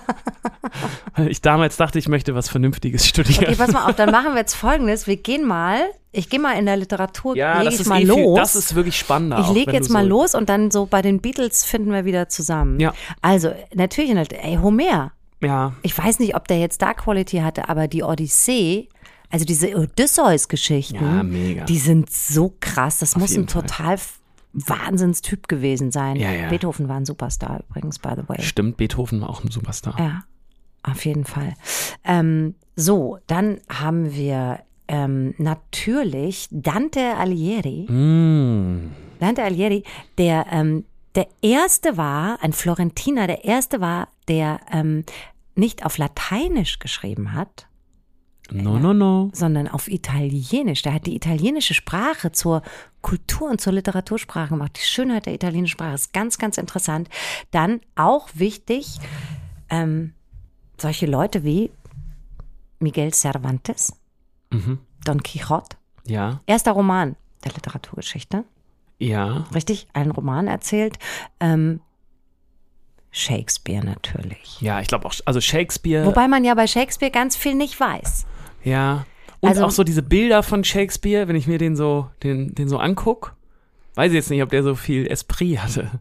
[1.16, 3.46] Weil ich damals dachte, ich möchte was Vernünftiges studieren.
[3.46, 5.08] Okay, pass mal auf, dann machen wir jetzt folgendes.
[5.08, 5.82] Wir gehen mal,
[6.18, 8.18] ich gehe mal in der Literatur, ja, lege das ich ist mal eh los.
[8.18, 9.40] Viel, das ist wirklich spannender.
[9.40, 12.28] ich lege jetzt mal so, los und dann so bei den Beatles finden wir wieder
[12.30, 12.80] zusammen.
[12.80, 12.94] Ja.
[13.22, 15.12] Also, natürlich, ey, Homer.
[15.42, 18.90] Ja, Ich weiß nicht, ob der jetzt Star Quality hatte, aber die Odyssee
[19.30, 22.98] Also diese Odysseus-Geschichten, Ja, die sind so krass.
[23.00, 23.62] Das muss ein Fall.
[23.62, 23.98] total
[24.54, 26.16] Wahnsinnstyp gewesen sein.
[26.16, 26.50] Ja, ja.
[26.50, 28.42] Beethoven war ein Superstar übrigens, by the way.
[28.42, 29.96] Stimmt, Beethoven war auch ein Superstar.
[30.00, 30.24] Ja,
[30.84, 31.54] auf jeden Fall.
[32.04, 37.92] Ähm, so, dann haben wir ähm, natürlich Dante Alighieri.
[37.92, 38.92] Mm.
[39.20, 39.84] Dante Alighieri,
[40.18, 45.04] der ähm, der erste war, ein Florentiner, der erste war, der ähm,
[45.56, 47.68] nicht auf Lateinisch geschrieben hat,
[48.52, 49.30] No, no, no.
[49.34, 50.82] sondern auf Italienisch.
[50.84, 52.62] Der hat die italienische Sprache zur
[53.02, 54.74] Kultur- und zur Literatursprache gemacht.
[54.78, 57.10] Die Schönheit der italienischen Sprache ist ganz, ganz interessant.
[57.52, 59.00] Dann auch wichtig,
[59.70, 60.14] ähm,
[60.78, 61.72] solche Leute wie
[62.80, 63.97] Miguel Cervantes,
[64.52, 64.80] Mhm.
[65.06, 68.44] Don Quixote, Ja, erster Roman der Literaturgeschichte.
[69.00, 69.46] ja.
[69.54, 70.98] Richtig, einen Roman erzählt.
[71.40, 71.82] Ähm,
[73.12, 74.60] Shakespeare natürlich.
[74.62, 76.06] Ja, ich glaube auch, also Shakespeare.
[76.06, 78.26] Wobei man ja bei Shakespeare ganz viel nicht weiß.
[78.64, 79.06] Ja.
[79.40, 82.68] Und Also- auch so diese Bilder von Shakespeare, wenn ich mir den so, den, den
[82.70, 83.36] so anguck,
[83.96, 86.00] weiß ich jetzt nicht, ob der so viel Esprit hatte.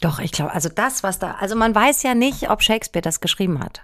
[0.00, 3.20] Doch, ich glaube, also das, was da, also man weiß ja nicht, ob Shakespeare das
[3.20, 3.82] geschrieben hat.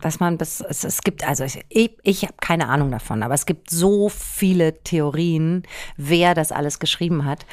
[0.00, 3.34] Dass man bis, es, es gibt, also ich, ich, ich habe keine Ahnung davon, aber
[3.34, 5.64] es gibt so viele Theorien,
[5.96, 7.44] wer das alles geschrieben hat.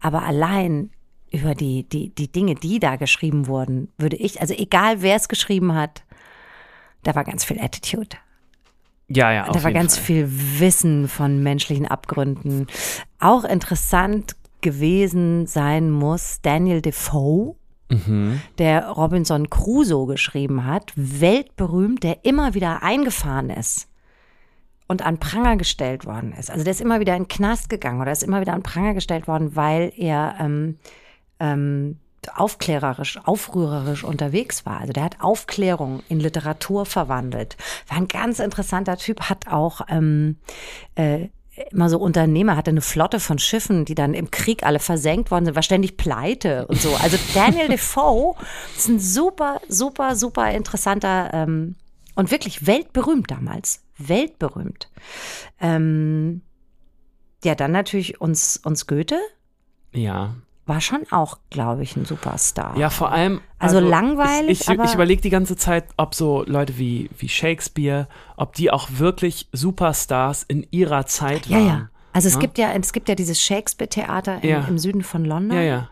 [0.00, 0.90] Aber allein
[1.30, 5.28] über die, die, die Dinge, die da geschrieben wurden, würde ich, also egal wer es
[5.28, 6.02] geschrieben hat,
[7.02, 8.16] da war ganz viel Attitude.
[9.08, 10.04] Ja, ja, Da war ganz Fall.
[10.04, 10.28] viel
[10.60, 12.68] Wissen von menschlichen Abgründen.
[13.18, 17.56] Auch interessant gewesen sein muss Daniel Defoe,
[17.90, 18.40] Mhm.
[18.58, 23.88] der Robinson Crusoe geschrieben hat, weltberühmt, der immer wieder eingefahren ist
[24.86, 26.50] und an Pranger gestellt worden ist.
[26.50, 28.94] Also der ist immer wieder in den Knast gegangen oder ist immer wieder an Pranger
[28.94, 30.78] gestellt worden, weil er ähm,
[31.38, 31.98] ähm,
[32.34, 34.80] aufklärerisch, aufrührerisch unterwegs war.
[34.80, 37.56] Also der hat Aufklärung in Literatur verwandelt.
[37.88, 40.36] War ein ganz interessanter Typ, hat auch ähm,
[40.96, 41.28] äh,
[41.70, 45.46] immer so Unternehmer, hatte eine Flotte von Schiffen, die dann im Krieg alle versenkt worden
[45.46, 46.94] sind, war ständig pleite und so.
[46.96, 48.34] Also Daniel Defoe
[48.76, 51.76] ist ein super, super, super interessanter ähm,
[52.14, 53.82] und wirklich weltberühmt damals.
[53.98, 54.90] Weltberühmt.
[55.60, 56.42] Ähm,
[57.44, 59.18] ja, dann natürlich uns, uns Goethe
[59.92, 60.34] Ja.
[60.70, 62.74] War schon auch, glaube ich, ein Superstar.
[62.78, 63.42] Ja, vor allem.
[63.58, 68.08] Also langweilig, Ich, ich, ich überlege die ganze Zeit, ob so Leute wie, wie Shakespeare,
[68.38, 71.66] ob die auch wirklich Superstars in ihrer Zeit ja, waren.
[71.66, 71.88] ja.
[72.14, 72.40] Also es Ja?
[72.40, 74.64] gibt ja, es gibt ja dieses Shakespeare-Theater im, Ja.
[74.66, 75.88] im Süden von London, Ja, ja.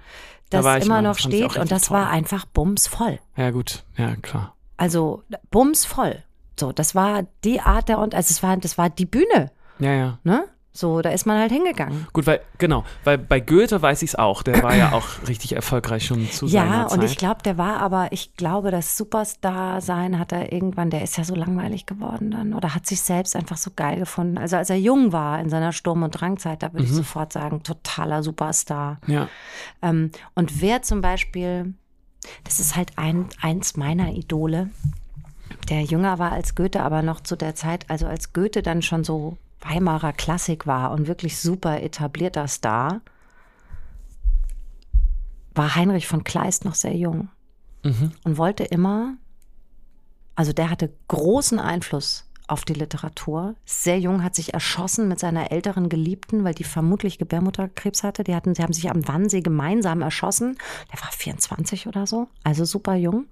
[0.51, 2.15] Da das war immer mal, noch das steht und das war toll.
[2.15, 3.19] einfach bumsvoll.
[3.37, 3.85] Ja, gut.
[3.99, 4.55] Ja, klar.
[4.79, 6.23] Also bumsvoll.
[6.59, 9.93] So, das war die Art der und also es war, das war die Bühne, Ja,
[9.93, 10.19] ja.
[10.25, 10.45] ne?
[10.79, 12.07] So, da ist man halt hingegangen.
[12.13, 14.45] Gut, weil, genau, weil bei Goethe weiß ich es auch.
[14.45, 16.99] Der war ja auch richtig erfolgreich schon zu seiner Ja, Zeit.
[16.99, 21.17] und ich glaube, der war aber, ich glaube, das Superstar-Sein hat er irgendwann, der ist
[21.19, 24.39] ja so langweilig geworden dann oder hat sich selbst einfach so geil gefunden.
[24.39, 26.91] Also als er jung war in seiner Sturm- und Drangzeit, da würde Mhm.
[26.91, 28.99] ich sofort sagen, totaler Superstar.
[29.09, 29.29] Ja.
[29.83, 31.75] Ähm, und wer zum Beispiel,
[32.45, 34.71] das ist halt ein, eins meiner Idole,
[35.71, 39.03] der jünger war als Goethe, aber noch zu der Zeit, also als Goethe dann schon
[39.03, 43.01] so Weimarer Klassik war und wirklich super etablierter Star,
[45.55, 47.29] war Heinrich von Kleist noch sehr jung
[47.85, 48.13] Mhm.
[48.25, 49.15] und wollte immer,
[50.35, 53.55] also der hatte großen Einfluss auf die Literatur.
[53.67, 58.25] Sehr jung, hat sich erschossen mit seiner älteren Geliebten, weil die vermutlich Gebärmutterkrebs hatte.
[58.25, 60.57] Die hatten, sie haben sich am Wannsee gemeinsam erschossen.
[60.93, 63.27] Der war 24 oder so, also super jung.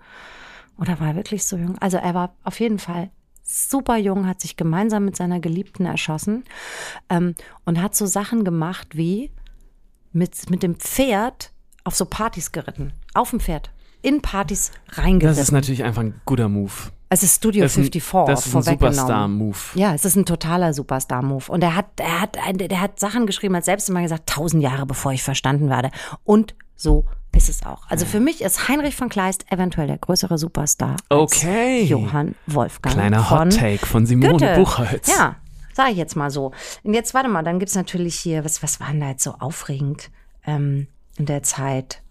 [0.79, 1.79] Oder war er wirklich so jung?
[1.79, 3.11] Also er war auf jeden Fall
[3.47, 6.45] super jung, hat sich gemeinsam mit seiner Geliebten erschossen
[7.09, 9.31] ähm, und hat so Sachen gemacht wie
[10.13, 11.53] mit, mit dem Pferd
[11.85, 12.93] auf so Partys geritten.
[13.15, 13.71] Auf dem Pferd.
[14.03, 15.37] In Partys reingeritten.
[15.37, 16.73] Das ist natürlich einfach ein guter Move.
[17.09, 18.63] Es ist Studio Das ist ein, 54 das ist ein.
[18.63, 19.59] Superstar-Move.
[19.75, 21.51] Ja, es ist ein totaler Superstar-Move.
[21.53, 24.87] Und er hat, er hat, der hat Sachen geschrieben, hat selbst immer gesagt, tausend Jahre
[24.87, 25.91] bevor ich verstanden werde.
[26.25, 27.05] Und so
[27.37, 27.83] ist es auch.
[27.89, 30.97] Also für mich ist Heinrich von Kleist eventuell der größere Superstar.
[31.09, 31.83] als Okay.
[31.85, 34.55] Johann Wolfgang Kleiner von Hot Take von Simone Goethe.
[34.57, 35.09] Buchholz.
[35.09, 35.37] Ja,
[35.75, 36.53] sage ich jetzt mal so.
[36.83, 39.33] Und jetzt warte mal, dann gibt's natürlich hier, was, was war denn da jetzt so
[39.33, 40.11] aufregend
[40.47, 42.03] ähm, in der Zeit?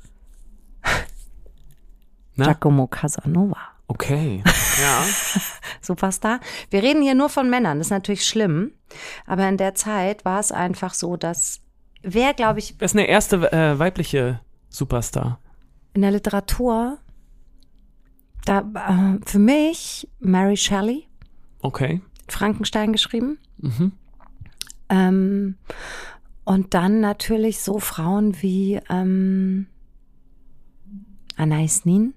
[2.36, 2.46] Na?
[2.46, 3.58] Giacomo Casanova.
[3.88, 4.44] Okay.
[4.82, 5.06] Ja.
[5.80, 6.42] Superstar.
[6.70, 8.74] Wir reden hier nur von Männern, das ist natürlich schlimm.
[9.26, 11.62] Aber in der Zeit war es einfach so, dass
[12.02, 14.42] wer, glaube ich, Das ist eine erste äh, weibliche
[14.76, 15.40] Superstar.
[15.94, 16.98] in der Literatur,
[18.46, 21.08] da äh, für mich Mary Shelley,
[21.62, 22.02] Okay.
[22.28, 23.40] Frankenstein geschrieben.
[23.58, 23.92] Mhm.
[24.90, 25.56] Ähm,
[26.44, 29.68] und dann natürlich so Frauen wie ähm,
[31.38, 32.14] Anais Nin,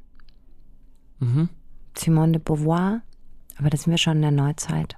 [1.20, 1.48] Mhm.
[1.96, 3.00] Simone de Beauvoir,
[3.58, 4.96] aber das sind wir schon in der Neuzeit.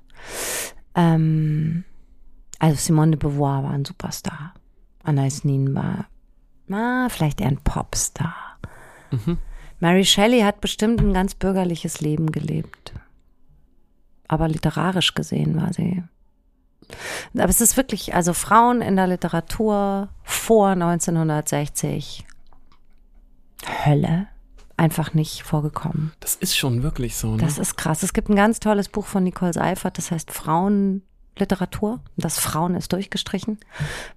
[0.95, 1.85] Ähm,
[2.59, 4.53] also Simone de Beauvoir war ein Superstar.
[5.03, 6.07] Anais Nin war
[6.71, 8.35] na, vielleicht eher ein Popstar.
[9.11, 9.39] Mhm.
[9.81, 12.93] Mary Shelley hat bestimmt ein ganz bürgerliches Leben gelebt.
[14.29, 16.05] Aber literarisch gesehen war sie.
[17.35, 22.25] Aber es ist wirklich, also Frauen in der Literatur vor 1960,
[23.85, 24.29] Hölle,
[24.77, 26.13] einfach nicht vorgekommen.
[26.21, 27.39] Das ist schon wirklich so, ne?
[27.39, 28.03] Das ist krass.
[28.03, 30.31] Es gibt ein ganz tolles Buch von Nicole Seifert, das heißt
[31.45, 32.01] Frauenliteratur.
[32.17, 33.59] Das Frauen ist durchgestrichen,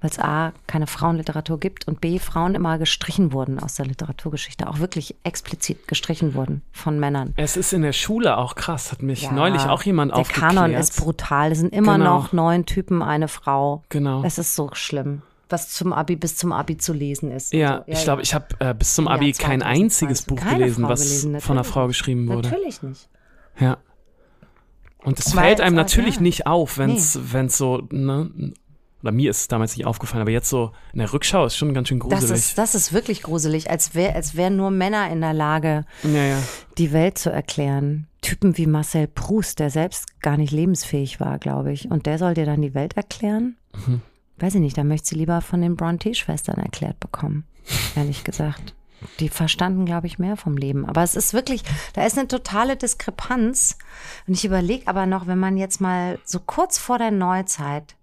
[0.01, 4.67] weil es A, keine Frauenliteratur gibt und B, Frauen immer gestrichen wurden aus der Literaturgeschichte.
[4.67, 7.33] Auch wirklich explizit gestrichen wurden von Männern.
[7.37, 10.53] es ist in der Schule auch krass, hat mich Ja, neulich auch jemand Der aufgeklärt.
[10.53, 11.51] Kanon ist brutal.
[11.51, 12.17] Es sind immer Genau.
[12.17, 13.83] noch neun Typen, eine Frau.
[13.89, 14.23] Genau.
[14.23, 17.53] Es ist so schlimm, was zum Abi bis zum Abi zu lesen ist.
[17.53, 17.91] Ja, so.
[17.91, 21.01] ich glaube, ich habe äh, bis zum Ja, Abi kein 2020 einziges Buch gelesen, was
[21.01, 22.49] gelesen, von einer Frau geschrieben wurde.
[22.49, 23.07] Natürlich nicht.
[23.59, 23.77] Ja.
[25.03, 26.21] Und es fällt einem auch- natürlich ja.
[26.21, 27.13] nicht auf, wenn es
[27.57, 28.53] so, ne,
[29.01, 31.73] oder mir ist es damals nicht aufgefallen, aber jetzt so in der Rückschau ist schon
[31.73, 32.21] ganz schön gruselig.
[32.21, 35.83] Das ist, das ist wirklich gruselig, als, wär, als wären nur Männer in der Lage,
[36.03, 36.37] ja, ja.
[36.77, 38.07] die Welt zu erklären.
[38.21, 41.91] Typen wie Marcel Proust, der selbst gar nicht lebensfähig war, glaube ich.
[41.91, 43.57] Und der soll dir dann die Welt erklären?
[43.85, 44.01] Mhm.
[44.39, 47.43] Weiß ich nicht, da möchte sie lieber von den Bronte-Schwestern erklärt bekommen,
[47.97, 48.73] ehrlich gesagt.
[49.19, 50.85] Die verstanden, glaube ich, mehr vom Leben.
[50.85, 51.63] Aber es ist wirklich,
[51.93, 53.77] da ist eine totale Diskrepanz.
[54.27, 57.95] Und ich überlege aber noch, wenn man jetzt mal so kurz vor der Neuzeit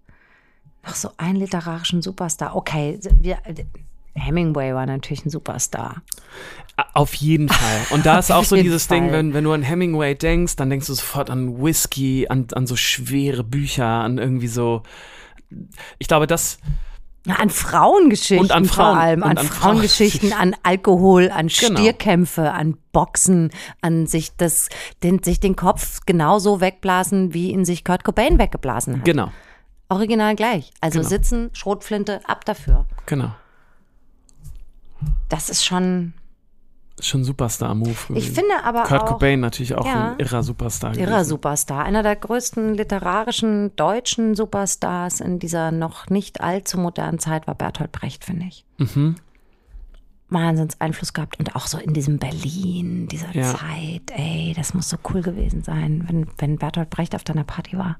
[0.83, 3.37] noch so einen literarischen Superstar, okay, wir,
[4.13, 6.01] Hemingway war natürlich ein Superstar.
[6.93, 7.81] Auf jeden Fall.
[7.91, 9.13] Und da ist auch so dieses Ding, Fall.
[9.13, 12.75] wenn, wenn du an Hemingway denkst, dann denkst du sofort an Whisky, an, an so
[12.75, 14.83] schwere Bücher, an irgendwie so.
[15.99, 16.59] Ich glaube, das.
[17.27, 18.93] An Frauengeschichten Und an Frauen.
[18.93, 21.77] vor allem, Und an, an Frauengeschichten, an Alkohol, an Genau.
[21.79, 24.69] Stierkämpfe, an Boxen, an sich das,
[25.03, 29.05] den, sich den Kopf genauso wegblasen, wie ihn sich Kurt Cobain weggeblasen hat.
[29.05, 29.31] Genau,
[29.89, 30.71] Original gleich.
[30.81, 31.09] Also Genau.
[31.09, 32.87] sitzen, Schrotflinte, ab dafür.
[33.05, 33.31] genau.
[35.29, 36.13] Das ist schon,
[37.05, 37.95] schon ein Superstar-Move.
[38.15, 40.11] ich finde aber Kurt auch Cobain natürlich auch Ja.
[40.13, 40.95] ein irrer Superstar.
[40.97, 41.29] irrer gewesen.
[41.29, 41.83] Superstar.
[41.83, 47.91] Einer der größten literarischen deutschen Superstars in dieser noch nicht allzu modernen Zeit war Bertolt
[47.91, 48.65] Brecht, finde ich.
[48.77, 49.15] Mhm.
[50.29, 53.43] Wahnsinns Einfluss gehabt und auch so in diesem Berlin, dieser Ja.
[53.53, 57.77] Zeit, ey, das muss so cool gewesen sein, wenn, wenn Bertolt Brecht auf deiner Party
[57.77, 57.97] war.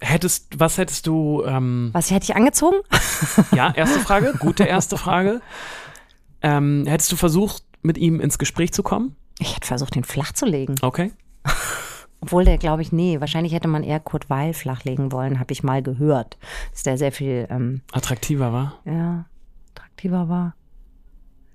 [0.00, 2.76] Hättest, was hättest du, ähm, Was hätte ich angezogen?
[3.52, 5.40] ja, erste Frage, gute erste Frage.
[6.42, 9.16] Ähm, hättest du versucht, mit ihm ins Gespräch zu kommen?
[9.38, 10.76] Ich hätte versucht, ihn flach zu legen.
[10.82, 11.12] Okay.
[12.20, 15.62] Obwohl der, glaube ich, nee, wahrscheinlich hätte man eher Kurt Weil flachlegen wollen, habe ich
[15.62, 16.36] mal gehört.
[16.72, 18.80] Dass der sehr viel, ähm, Attraktiver war.
[18.84, 19.26] ja,
[19.74, 20.54] attraktiver war.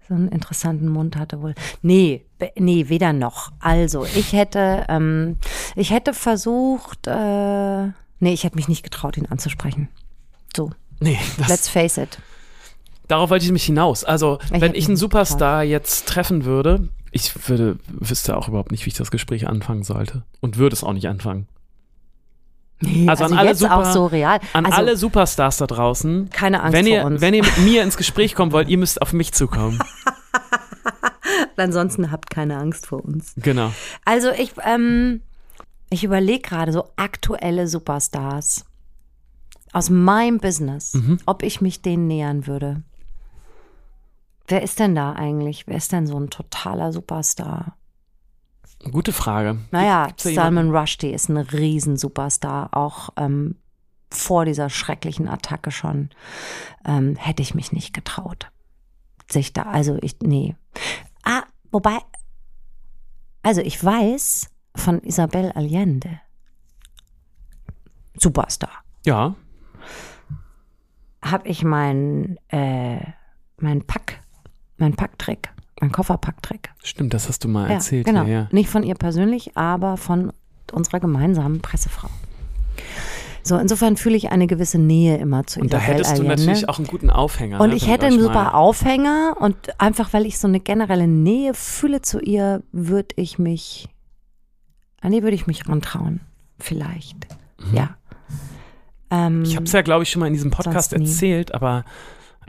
[0.07, 1.55] So einen interessanten Mund hatte wohl.
[1.81, 2.25] Nee,
[2.57, 3.51] nee, weder noch.
[3.59, 5.37] Also, ich hätte, ähm,
[5.75, 7.87] ich hätte versucht, äh,
[8.19, 9.89] nee, ich hätte mich nicht getraut, ihn anzusprechen.
[10.55, 12.17] So, Nee, das, let's face it.
[13.07, 14.03] Darauf wollte ich mich hinaus.
[14.03, 18.85] Also, Ich wenn ich einen Superstar jetzt treffen würde, ich würde, wüsste auch überhaupt nicht,
[18.85, 20.23] wie ich das Gespräch anfangen sollte.
[20.41, 21.47] Und würde es auch nicht anfangen.
[22.81, 24.39] Nee, Also an alle super- auch so real.
[24.53, 27.21] An also, alle Superstars da draußen, keine Angst wenn vor ihr, uns.
[27.21, 29.79] wenn ihr mit mir ins Gespräch kommen wollt, ihr müsst auf mich zukommen.
[31.57, 33.33] Ansonsten habt keine Angst vor uns.
[33.37, 33.71] Genau.
[34.05, 35.21] Also ich, ähm,
[35.89, 38.65] ich überlege gerade so aktuelle Superstars
[39.71, 41.19] aus meinem Business, Mhm.
[41.25, 42.81] ob ich mich denen nähern würde.
[44.53, 45.65] Wer ist denn da eigentlich?
[45.65, 47.75] Wer ist denn so ein totaler Superstar?
[48.91, 49.57] Gute Frage.
[49.71, 50.09] Naja?
[50.15, 53.55] Salman Rushdie ist ein Riesen-Superstar, auch ähm,
[54.11, 56.11] vor dieser schrecklichen Attacke schon.
[56.85, 58.51] Ähm, hätte ich mich nicht getraut.
[59.27, 60.55] Sich da, also ich, nee.
[61.23, 61.97] Ah, wobei,
[63.41, 66.21] also ich weiß von Isabel Allende.
[68.15, 68.83] Superstar.
[69.03, 69.33] Ja,
[71.23, 72.99] Habe ich mein, äh,
[73.57, 74.22] mein Pack,
[74.83, 75.49] mein Packtrick,
[75.81, 76.69] mein Kofferpacktrick.
[76.83, 78.05] stimmt, das hast du mal Ja, erzählt.
[78.05, 78.23] genau.
[78.23, 78.47] Ja, ja.
[78.51, 80.31] Nicht von ihr persönlich, aber von
[80.71, 82.09] unserer gemeinsamen Pressefrau.
[83.45, 86.35] So, insofern fühle ich eine gewisse Nähe immer zu Und da hättest du Allende.
[86.45, 87.59] natürlich auch einen guten Aufhänger.
[87.59, 91.07] Und ne, ich hätte ihr einen super Aufhänger und einfach weil ich so eine generelle
[91.07, 93.89] Nähe fühle zu ihr, würde ich mich,
[95.01, 96.21] an die würde ich mich rantrauen.
[96.59, 97.17] Vielleicht.
[97.73, 97.97] Ja.
[99.11, 99.43] Ähm, Mhm.
[99.43, 101.83] Ich habe es ja, glaube ich, schon mal in diesem Podcast erzählt, aber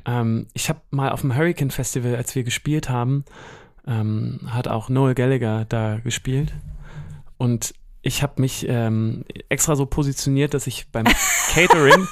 [0.06, 3.24] ähm, ich habe mal auf dem Hurricane Festival, als wir gespielt haben,
[3.86, 6.52] ähm, hat auch Noel Gallagher da gespielt.
[7.36, 11.06] Und ich habe mich ähm, extra so positioniert, dass ich beim
[11.52, 12.06] Catering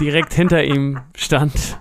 [0.00, 1.78] direkt hinter ihm stand.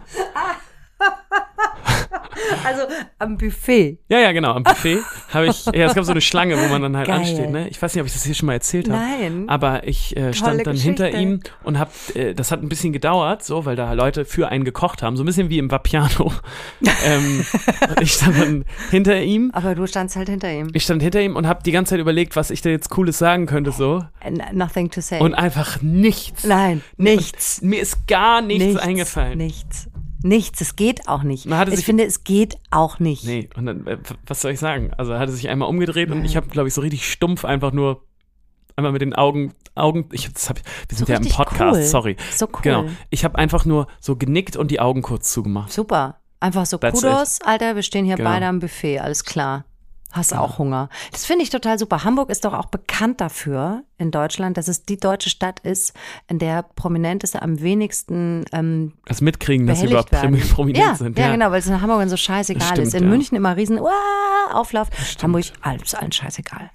[2.66, 2.84] Also
[3.20, 4.00] am Buffet.
[4.08, 4.54] Ja, ja, genau.
[4.54, 5.00] Am Buffet
[5.34, 7.20] habe ich, ja, es gab so eine Schlange, wo man dann halt Geil.
[7.20, 7.50] ansteht.
[7.50, 7.68] Ne?
[7.70, 9.02] Ich weiß nicht, ob ich das hier schon mal erzählt habe.
[9.02, 9.50] Nein.
[9.50, 11.22] Aber ich äh, stand dann hinter Geschichte.
[11.22, 14.64] ihm und hab, äh, das hat ein bisschen gedauert, so, weil da Leute für einen
[14.64, 16.32] gekocht haben, so ein bisschen wie im Vapiano.
[17.06, 17.46] ähm,
[17.90, 19.52] und ich stand dann hinter ihm.
[19.54, 20.70] Aber du standst halt hinter ihm.
[20.74, 23.18] Ich stand hinter ihm und habe die ganze Zeit überlegt, was ich da jetzt Cooles
[23.18, 24.04] sagen könnte, so.
[24.54, 25.20] Nothing to say.
[25.20, 26.44] Und einfach nichts.
[26.44, 27.62] Nein, nichts.
[27.62, 29.38] Mir ist gar nichts, eingefallen.
[29.38, 29.88] Nichts.
[30.24, 30.62] Nichts.
[30.62, 31.46] Es geht auch nicht.
[31.46, 33.26] Ich finde, es geht auch nicht.
[33.26, 34.92] Nee, und dann, äh, was soll ich sagen?
[34.98, 37.72] Also er hatte sich einmal umgedreht und ich habe, glaube ich, so richtig stumpf einfach
[37.74, 38.04] nur
[38.76, 40.58] einmal mit den Augen, Augen, ich, das hab,
[40.88, 41.84] wir sind ja im Podcast, cool.
[41.84, 42.18] sorry.
[42.34, 42.62] So cool.
[42.62, 42.86] Genau.
[43.10, 45.72] Ich habe einfach nur so genickt und die Augen kurz zugemacht.
[45.72, 46.20] Super.
[46.40, 48.30] Einfach so That's Kudos, Alter, wir stehen hier Genau.
[48.30, 49.66] beide am Buffet, alles klar.
[50.13, 50.89] Hast auch Hunger.
[51.12, 52.04] Das finde ich total super.
[52.04, 55.93] Hamburg ist doch auch bekannt dafür in Deutschland, dass es die deutsche Stadt ist,
[56.28, 60.36] in der Prominenteste am wenigsten ähm, Das mitkriegen, dass sie überhaupt werden.
[60.38, 61.17] prom- prominent ja, sind.
[61.17, 62.93] Ja, genau, weil es in Hamburg so scheißegal Stimmt, ist.
[62.93, 63.10] In ja.
[63.10, 63.89] München immer riesen Uah,
[64.54, 64.88] Auflauf.
[65.21, 66.69] Hamburg, alles allen scheißegal.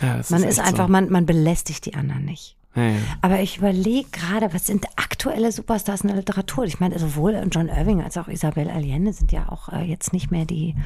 [0.00, 0.92] Ja, Man ist, echt einfach, so.
[0.92, 2.56] man, man belästigt die anderen nicht.
[2.76, 2.92] Ja.
[3.20, 6.64] Aber ich überlege gerade, was sind aktuelle Superstars in der Literatur?
[6.64, 10.30] Ich meine, sowohl John Irving als auch Isabel Allende sind ja auch äh, jetzt nicht
[10.30, 10.76] mehr die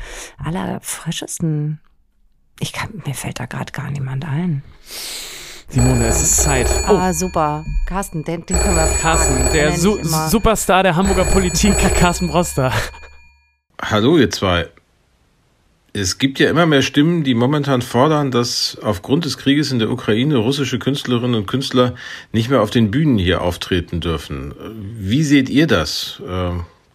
[0.42, 1.81] allerfrischesten.
[2.61, 4.62] Ich kann, mir fällt da gerade gar niemand ein.
[5.68, 6.68] Simone, es ist Zeit.
[6.88, 7.64] Oh, Ah, super.
[7.87, 9.01] Carsten, den, den können wir fragen.
[9.01, 9.99] Carsten, der Su.
[10.29, 12.73] Superstar der Hamburger Politik, Carsten Broster.
[13.83, 14.68] Hallo ihr zwei.
[15.96, 19.90] Es gibt ja immer mehr Stimmen, die momentan fordern, dass aufgrund des Krieges in der
[19.90, 21.94] Ukraine russische Künstlerinnen und Künstler
[22.33, 24.54] nicht mehr auf den Bühnen hier auftreten dürfen.
[24.98, 26.20] Wie seht ihr das?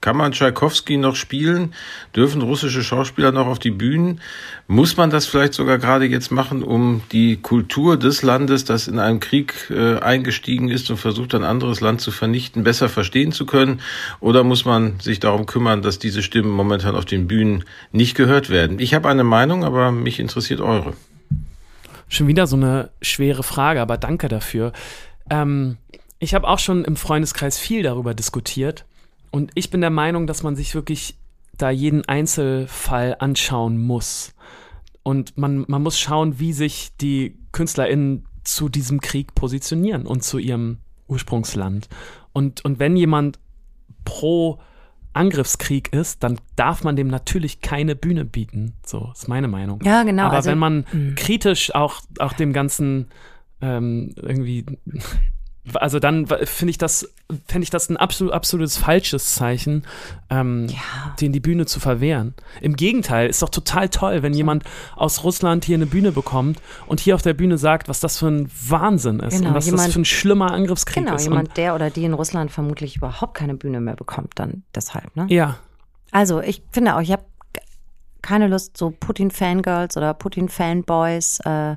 [0.02, 1.74] Kann man Tschaikowski noch spielen?
[2.16, 4.22] Dürfen russische Schauspieler noch auf die Bühnen?
[4.68, 8.98] Muss man das vielleicht sogar gerade jetzt machen, um die Kultur des Landes, das in
[8.98, 13.46] einem Krieg äh, eingestiegen ist und versucht, ein anderes Land zu vernichten, besser verstehen zu
[13.46, 13.82] können?
[14.22, 18.50] Oder muss man sich darum kümmern, dass diese Stimmen momentan auf den Bühnen nicht gehört
[18.50, 18.80] werden?
[18.80, 20.94] Ich habe eine Meinung, aber mich interessiert eure.
[22.08, 24.72] Schon wieder so eine schwere Frage, aber danke dafür.
[25.30, 25.78] Ähm,
[26.20, 28.86] ich habe auch schon im Freundeskreis viel darüber diskutiert
[29.32, 31.18] und ich bin der Meinung, dass man sich wirklich
[31.58, 34.34] da jeden Einzelfall anschauen muss.
[35.04, 40.38] Und man, man muss schauen, wie sich die KünstlerInnen zu diesem Krieg positionieren und zu
[40.38, 41.90] ihrem Ursprungsland.
[42.34, 43.40] Und, und wenn jemand
[44.06, 44.60] pro
[45.14, 48.74] Angriffskrieg ist, dann darf man dem natürlich keine Bühne bieten.
[48.86, 49.82] So ist meine Meinung.
[49.84, 50.26] Ja, genau.
[50.26, 53.08] Aber also, wenn man kritisch auch, auch dem Ganzen
[53.62, 54.66] ähm, irgendwie,
[55.76, 57.08] also dann finde ich das,
[57.48, 59.84] fände ich das ein absolut, absolutes falsches Zeichen,
[60.30, 61.16] ähm, Ja.
[61.22, 62.34] den die Bühne zu verwehren.
[62.62, 64.64] Im Gegenteil, ist doch total toll, wenn jemand
[64.96, 68.28] aus Russland hier eine Bühne bekommt und hier auf der Bühne sagt, was das für
[68.28, 71.24] ein Wahnsinn ist Genau, und was das jemand- für ein schlimmer Angriffskrieg Genau, ist.
[71.26, 75.26] jemand, der oder die in Russland vermutlich überhaupt keine Bühne mehr bekommt, dann deshalb, ne?
[75.30, 75.58] ja,
[76.12, 77.24] Also, ich finde auch, ich habe
[78.22, 81.76] keine Lust, so Putin-Fangirls oder Putin-Fanboys äh,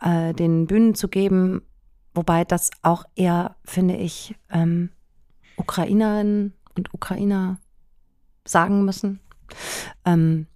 [0.00, 1.62] äh, den Bühnen zu geben,
[2.14, 4.90] wobei das auch eher, finde ich, ähm,
[5.56, 7.58] Ukrainerinnen und Ukrainer
[8.44, 9.20] sagen müssen.
[10.04, 10.46] Ähm,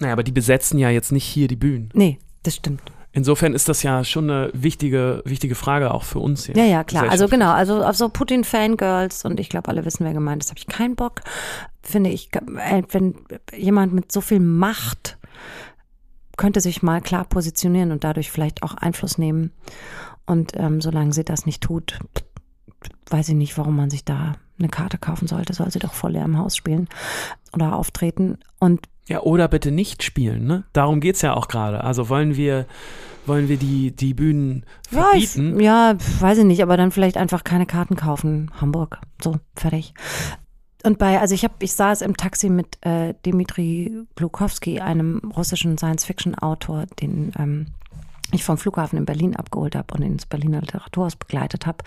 [0.00, 1.90] naja, aber die besetzen ja jetzt nicht hier die Bühnen.
[1.94, 2.82] nee, das stimmt.
[3.16, 6.56] Insofern ist das ja schon eine wichtige, wichtige Frage auch für uns hier.
[6.56, 7.08] Ja, ja, klar.
[7.08, 10.58] Also genau, also auf so Putin-Fangirls und ich glaube, alle wissen, wer gemeint ist, habe
[10.58, 11.20] ich keinen Bock.
[11.80, 13.14] Finde ich, äh, wenn
[13.56, 15.16] jemand mit so viel Macht
[16.36, 19.52] könnte sich mal klar positionieren und dadurch vielleicht auch Einfluss nehmen.
[20.26, 21.98] Und ähm, solange sie das nicht tut,
[23.10, 25.52] weiß ich nicht, warum man sich da eine Karte kaufen sollte.
[25.52, 26.88] Soll sie doch vor leerem Haus spielen
[27.52, 28.38] oder auftreten.
[28.58, 30.64] Und Ja, oder bitte nicht spielen, ne?
[30.72, 31.82] Darum geht's ja auch gerade.
[31.84, 32.66] Also wollen wir,
[33.26, 35.60] wollen wir die, die Bühnen Ja, ich, verbieten?
[35.60, 38.50] ja, weiß ich nicht, aber dann vielleicht einfach keine Karten kaufen.
[38.60, 39.92] Hamburg, so, fertig.
[40.84, 45.78] Und bei, also ich habe, ich saß im Taxi mit äh, Dimitri Glukowski, einem russischen
[45.78, 47.66] Science-Fiction-Autor, den ähm,
[48.32, 51.84] ich vom Flughafen in Berlin abgeholt habe und ins Berliner Literaturhaus begleitet habe,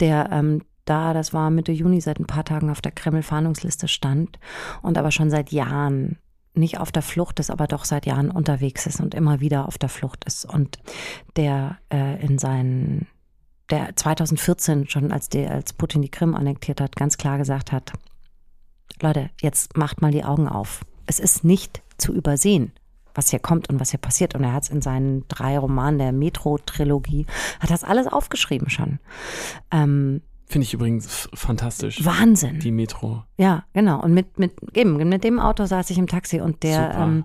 [0.00, 4.38] der ähm, da, das war Mitte Juni, seit ein paar Tagen auf der Kreml-Fahndungsliste stand
[4.82, 6.18] und aber schon seit Jahren
[6.54, 9.78] nicht auf der Flucht ist, aber doch seit Jahren unterwegs ist und immer wieder auf
[9.78, 10.78] der Flucht ist und
[11.36, 13.08] der äh, in seinen,
[13.70, 17.92] der 2014 schon als, der, als Putin die Krim annektiert hat, ganz klar gesagt hat,
[19.00, 20.84] Leute, jetzt macht mal die Augen auf.
[21.06, 22.72] Es ist nicht zu übersehen,
[23.14, 24.34] was hier kommt und was hier passiert.
[24.34, 27.26] Und er hat es in seinen drei Romanen der Metro-Trilogie,
[27.60, 28.98] hat das alles aufgeschrieben schon.
[29.70, 32.04] Ähm, Finde ich übrigens fantastisch.
[32.04, 32.60] Wahnsinn.
[32.60, 33.22] Die Metro.
[33.38, 34.00] Ja, genau.
[34.02, 37.24] Und mit, mit, eben, mit dem Auto saß ich im Taxi und der, ähm,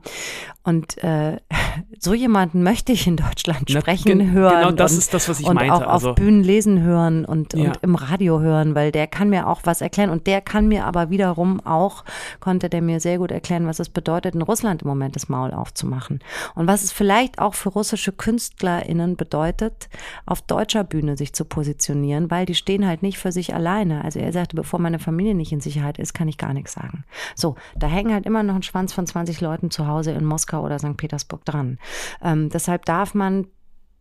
[0.63, 1.37] und äh,
[1.99, 4.55] so jemanden möchte ich in Deutschland Na, sprechen gen- hören.
[4.61, 5.73] genau das und, ist das, was ich und meinte.
[5.75, 7.65] auch auf Also- Bühnen lesen hören und, Ja.
[7.67, 10.85] und im Radio hören, weil der kann mir auch was erklären und der kann mir
[10.85, 12.05] aber wiederum auch,
[12.39, 15.51] konnte der mir sehr gut erklären, was es bedeutet, in Russland im Moment das Maul
[15.53, 16.19] aufzumachen.
[16.55, 19.89] Und was es vielleicht auch für russische KünstlerInnen bedeutet,
[20.25, 24.03] auf deutscher Bühne sich zu positionieren, weil die stehen halt nicht für sich alleine.
[24.03, 27.03] Also er sagte, bevor meine Familie nicht in Sicherheit ist, kann ich gar nichts sagen.
[27.35, 30.63] So, da hängen halt immer noch ein Schwanz von 20 Leuten zu Hause in Moskau
[30.63, 30.97] oder St.
[30.97, 31.79] Petersburg dran.
[32.21, 33.47] Ähm, deshalb darf man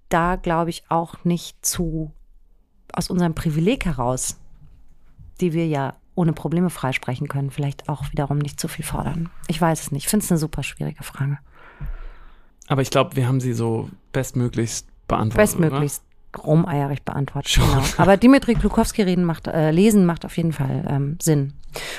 [0.09, 2.13] da, glaube ich, auch nicht zu
[2.93, 4.39] aus unserem Privileg heraus,
[5.41, 9.31] die wir ja ohne Probleme freisprechen können, vielleicht auch wiederum nicht zu viel fordern.
[9.47, 10.05] Ich weiß es nicht.
[10.05, 11.39] Ich finde es eine super schwierige Frage.
[12.67, 15.59] Aber ich glaube, wir haben sie so bestmöglichst beantwortet.
[15.59, 16.03] Bestmöglichst
[16.39, 17.51] rumeierig beantwortet.
[17.51, 17.69] Schon.
[17.69, 17.83] Genau.
[17.97, 21.55] Aber Dimitri Glukowski reden macht, äh, lesen macht auf jeden Fall ähm, Sinn.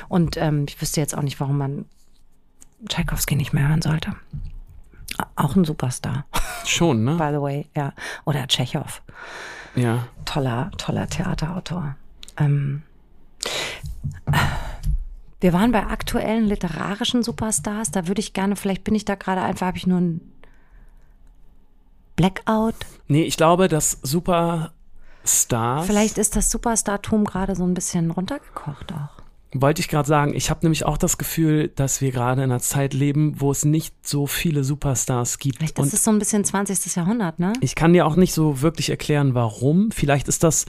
[0.08, 1.86] Und ähm, ich wüsste jetzt auch nicht, warum man
[2.88, 4.16] Tchaikovsky nicht mehr hören sollte.
[5.36, 6.26] Auch ein Superstar?
[6.66, 7.16] Schon, ne?
[7.16, 7.94] by the way, ja.
[8.26, 9.02] Oder Tschechow.
[9.76, 10.08] Ja.
[10.26, 11.96] toller, toller Theaterautor.
[12.38, 12.82] Ähm,
[15.42, 17.92] wir waren bei aktuellen literarischen Superstars.
[17.92, 20.22] Da würde ich gerne, vielleicht bin ich da gerade einfach, habe ich nur ein
[22.20, 22.76] Blackout.
[23.08, 25.86] Nee, ich glaube, dass Superstars.
[25.88, 29.20] Vielleicht ist das Superstartum gerade so ein bisschen runtergekocht auch.
[29.54, 32.60] Wollte ich gerade sagen, ich habe nämlich auch das Gefühl, dass wir gerade in einer
[32.60, 35.58] Zeit leben, wo es nicht so viele Superstars gibt.
[35.58, 36.96] Vielleicht Und ist es so ein bisschen 20.
[36.96, 37.54] Jahrhundert, ne?
[37.62, 39.90] ich kann dir auch nicht so wirklich erklären, warum.
[39.92, 40.66] Vielleicht ist das.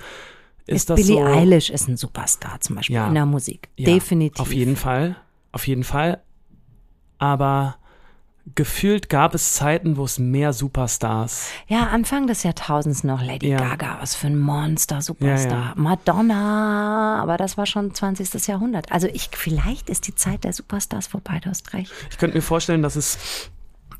[0.66, 3.08] Ist, Ist Billie so, Eilish ist ein Superstar zum Beispiel Ja.
[3.08, 3.68] in der Musik.
[3.76, 4.40] Ja, Definitiv.
[4.40, 5.16] Auf jeden Fall.
[5.52, 6.22] Auf jeden Fall.
[7.18, 7.76] Aber
[8.54, 11.48] gefühlt gab es Zeiten, wo es mehr Superstars.
[11.68, 13.58] Ja, Anfang des Jahrtausends noch Lady Ja.
[13.58, 15.52] Gaga, was für ein Monster, Superstar.
[15.52, 15.74] Ja, ja.
[15.76, 18.46] Madonna, aber das war schon 20.
[18.46, 18.90] Jahrhundert.
[18.92, 21.92] Also ich, vielleicht ist die Zeit der Superstars vorbei, du hast recht.
[22.10, 23.50] Ich könnte mir vorstellen, dass es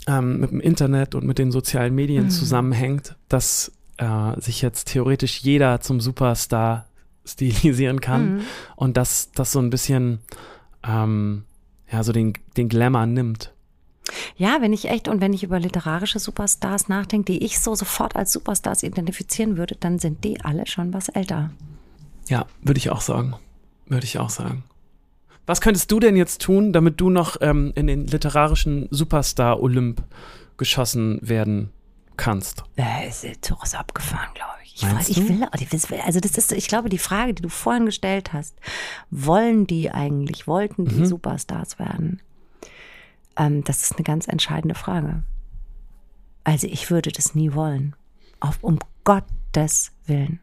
[0.06, 2.30] ähm, mit dem Internet und mit den sozialen Medien Mhm.
[2.30, 6.86] zusammenhängt, dass äh, sich jetzt theoretisch jeder zum Superstar
[7.24, 8.40] stilisieren kann Mhm.
[8.76, 10.20] und dass das so ein bisschen
[10.82, 11.44] ähm,
[11.92, 13.52] ja so den, den Glamour nimmt.
[14.36, 18.16] Ja, wenn ich echt und wenn ich über literarische Superstars nachdenke, die ich so sofort
[18.16, 21.50] als Superstars identifizieren würde, dann sind die alle schon was älter.
[22.28, 23.34] Ja, würde ich auch sagen.
[23.86, 24.62] Würde ich auch sagen.
[25.46, 30.02] Was könntest du denn jetzt tun, damit du noch ähm, in den literarischen Superstar-Olymp
[30.56, 31.70] geschossen werden
[32.16, 32.62] kannst?
[32.76, 34.74] Äh, ist der Zug ist abgefahren, glaube ich.
[34.76, 38.32] Ich, weiß, ich will, also das ist, ich glaube, die Frage, die du vorhin gestellt
[38.32, 38.54] hast,
[39.10, 41.06] wollen die eigentlich, wollten die Mhm.
[41.06, 42.20] Superstars werden?
[43.36, 45.22] Ähm, das ist eine ganz entscheidende Frage.
[46.44, 47.94] Also ich würde das nie wollen.
[48.40, 50.40] Auf, um Gottes Willen.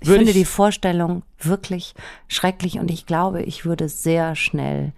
[0.00, 1.94] Ich Würde finde ich- die Vorstellung wirklich
[2.28, 4.92] schrecklich und ich glaube, ich würde sehr schnell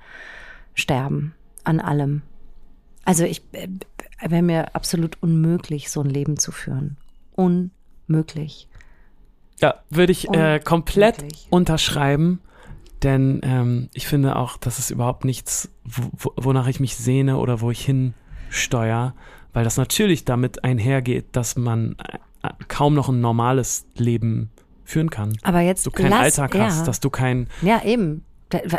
[0.74, 2.22] sterben an allem.
[3.05, 3.68] Also ich äh,
[4.20, 6.97] wäre mir absolut unmöglich, so ein Leben zu führen.
[7.35, 8.68] Unmöglich.
[9.61, 11.47] Ja, würde ich äh, komplett Unmöglich.
[11.51, 12.41] unterschreiben,
[13.03, 17.36] denn ähm, ich finde auch, das ist überhaupt nichts, wo, wo- wonach ich mich sehne
[17.38, 19.14] oder wo ich hinsteuere,
[19.53, 21.96] weil das natürlich damit einhergeht, dass man
[22.42, 24.51] äh, kaum noch ein normales Leben
[24.84, 25.36] führen kann.
[25.42, 28.24] Aber jetzt Du keinen lass, Alltag ja, hast, dass du kein, ja eben.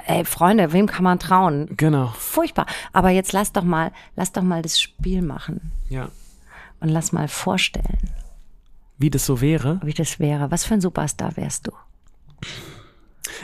[0.08, 1.70] Ey, Freunde, wem kann man trauen?
[1.78, 2.66] genau, Furchtbar.
[2.92, 6.10] Aber jetzt lass doch mal, lass doch mal das Spiel machen ja,
[6.80, 8.00] und lass mal vorstellen,
[8.98, 9.80] wie das so wäre.
[9.84, 10.50] wie das wäre.
[10.50, 11.72] Was für ein Superstar wärst du?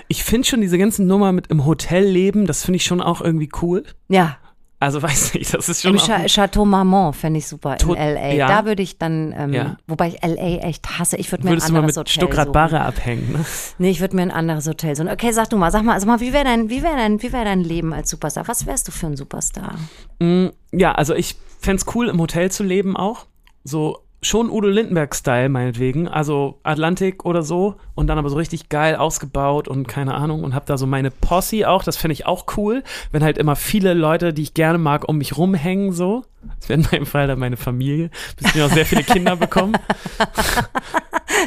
[0.07, 3.21] Ich finde schon diese ganzen Nummer mit im Hotel leben, das finde ich schon auch
[3.21, 3.83] irgendwie cool.
[4.09, 4.37] Ja,
[4.79, 8.01] Also weiß nicht, das ist schon im Cha Chateau Marmont fände ich super Tot- in
[8.01, 8.33] L.A.
[8.33, 8.47] ja.
[8.47, 9.77] Da würde ich dann, ähm, Ja.
[9.87, 10.65] wobei ich L.A.
[10.67, 11.17] echt hasse.
[11.17, 12.51] Ich würde mir ein würdest du mal anderes mit Hotel Stuttgart.
[12.51, 13.31] Barre abhängen.
[13.31, 13.45] Ne?
[13.77, 15.09] Nee, ich würde mir ein anderes Hotel suchen.
[15.09, 17.31] Okay, sag du mal, sag mal, sag mal, wie wäre dein, wie wäre dein, wie
[17.31, 18.47] wäre dein Leben als Superstar?
[18.47, 19.75] Was wärst du für ein Superstar?
[20.19, 23.25] Mm, Ja, also ich fänd's cool, im Hotel zu leben auch.
[23.63, 26.07] So schon Udo Lindenberg-Style meinetwegen.
[26.07, 27.75] Also Atlantik oder so.
[27.93, 30.43] Und dann aber so richtig geil ausgebaut und keine Ahnung.
[30.43, 31.83] Und hab da so meine Posse auch.
[31.83, 32.83] Das fände ich auch cool.
[33.11, 36.23] Wenn halt immer viele Leute, die ich gerne mag, um mich rumhängen so.
[36.59, 38.09] Das wäre in meinem Fall dann meine Familie.
[38.37, 39.77] Bis wir auch sehr viele Kinder bekommen.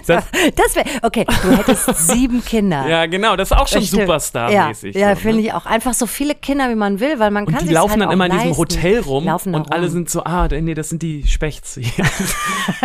[0.07, 0.25] Das,
[0.55, 2.87] Das wäre, okay, du hättest sieben Kinder.
[2.87, 3.37] ja, genau.
[3.37, 3.83] Das ist auch schon.
[3.83, 4.95] Superstar-mäßig.
[4.95, 5.47] Ja, ja so, finde ne?
[5.47, 5.67] ich auch.
[5.67, 8.03] Einfach so viele Kinder, wie man will, weil man kann Und die sich's laufen halt
[8.03, 8.57] dann immer in diesem.
[8.57, 9.93] Hotel rum Laufen da und alle rum.
[9.93, 11.75] sind so, ah, nee, das sind die Spechts.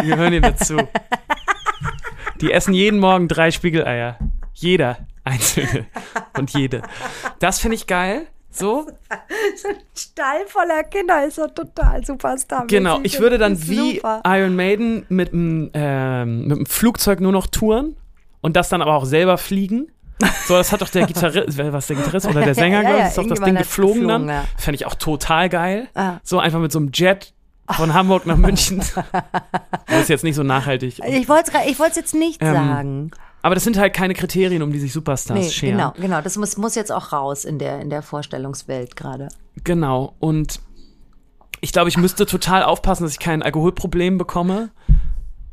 [0.01, 0.78] Die gehören hier dazu.
[2.41, 4.18] Die essen jeden Morgen drei Spiegeleier.
[4.53, 5.86] Jeder einzelne
[6.38, 6.84] und jede.
[7.39, 8.28] Das finde ich geil.
[8.49, 8.88] So,
[9.96, 12.66] Stall voller Kinder ist so total Superstar.
[12.68, 13.00] genau.
[13.04, 14.22] Ich würde dann wie Super.
[14.26, 17.96] Iron Maiden mit dem ähm, Flugzeug nur noch touren
[18.41, 19.88] und das dann aber auch selber fliegen.
[20.48, 23.08] So, das hat doch der Gitarrist, was der Gitarrist oder der Sänger, Ja, ich, ja,
[23.08, 24.36] ist doch das Ding geflogen, geflogen, dann.
[24.36, 24.46] ja.
[24.58, 25.88] Fände ich auch total geil.
[25.96, 26.18] Ah.
[26.24, 27.34] So einfach mit so einem Jet
[27.70, 28.82] von Hamburg nach München.
[29.88, 31.00] Das ist jetzt nicht so nachhaltig.
[31.06, 33.12] Ich wollte es ich wollt's jetzt nicht Ähm, sagen.
[33.44, 35.78] Aber das sind halt keine Kriterien, um die sich Superstars Nee, scheren.
[35.78, 36.22] genau, genau.
[36.22, 39.28] Das muss, muss jetzt auch raus in der, in der Vorstellungswelt gerade.
[39.64, 40.16] Genau.
[40.20, 40.60] Und
[41.62, 44.72] ich glaube, ich müsste total aufpassen, dass ich kein Alkoholproblem bekomme.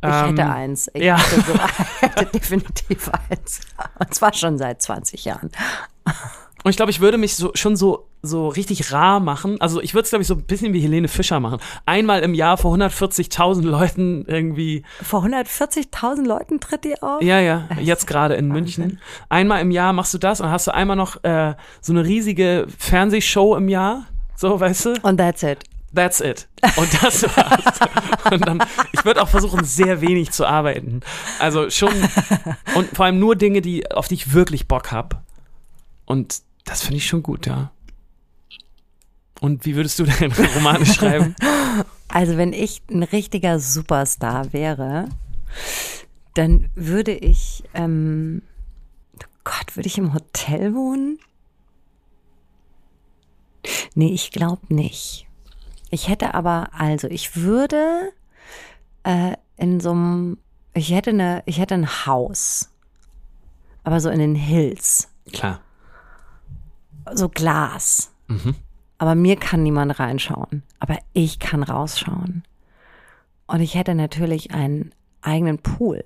[0.02, 0.88] Ich Ähm, hätte eins.
[0.94, 1.18] Ich ja.
[1.18, 1.52] hätte, so,
[2.00, 3.60] hätte definitiv eins.
[3.98, 5.50] Und zwar schon seit 20 Jahren.
[6.62, 9.58] Und ich glaube, ich würde mich so, schon so, so richtig rar machen.
[9.60, 11.58] Also ich würde es, glaube ich, so ein bisschen wie Helene Fischer machen.
[11.86, 17.22] Einmal im Jahr vor 140.000 Leuten irgendwie, Vor 140.000 Leuten tritt die auf?
[17.22, 19.00] ja, ja, jetzt gerade in München.
[19.30, 22.66] Einmal im Jahr machst du das und hast du einmal noch äh, so eine riesige
[22.78, 24.06] Fernsehshow im Jahr.
[24.36, 24.94] So, weißt du?
[25.02, 25.60] Und that's it.
[25.94, 26.46] That's it.
[26.76, 27.80] Und das war's.
[28.30, 31.00] Und dann, ich würde auch versuchen, sehr wenig zu arbeiten.
[31.40, 31.90] Also schon,
[32.76, 35.22] und vor allem nur Dinge, die, auf die ich wirklich Bock habe.
[36.04, 37.70] Und das finde ich schon gut, ja.
[39.40, 41.34] Und wie würdest du deine Romane schreiben?
[42.08, 45.08] Also wenn ich ein richtiger Superstar wäre,
[46.34, 48.42] dann würde ich, ähm,
[49.16, 51.18] oh Gott, würde ich im Hotel wohnen?
[53.94, 55.26] Nee, ich glaube nicht.
[55.90, 58.12] Ich hätte aber, also ich würde
[59.02, 60.38] äh, in so einem,
[60.72, 62.70] ich hätte eine, ich hätte ein Haus,
[63.82, 65.60] aber so in den Hills, Klar.
[67.14, 68.12] So Glas.
[68.98, 70.62] Aber mir kann niemand reinschauen.
[70.78, 72.44] Aber ich kann rausschauen.
[73.46, 74.92] Und ich hätte natürlich einen
[75.22, 76.04] eigenen Pool.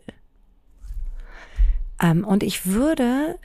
[2.01, 3.39] Ähm, und ich würde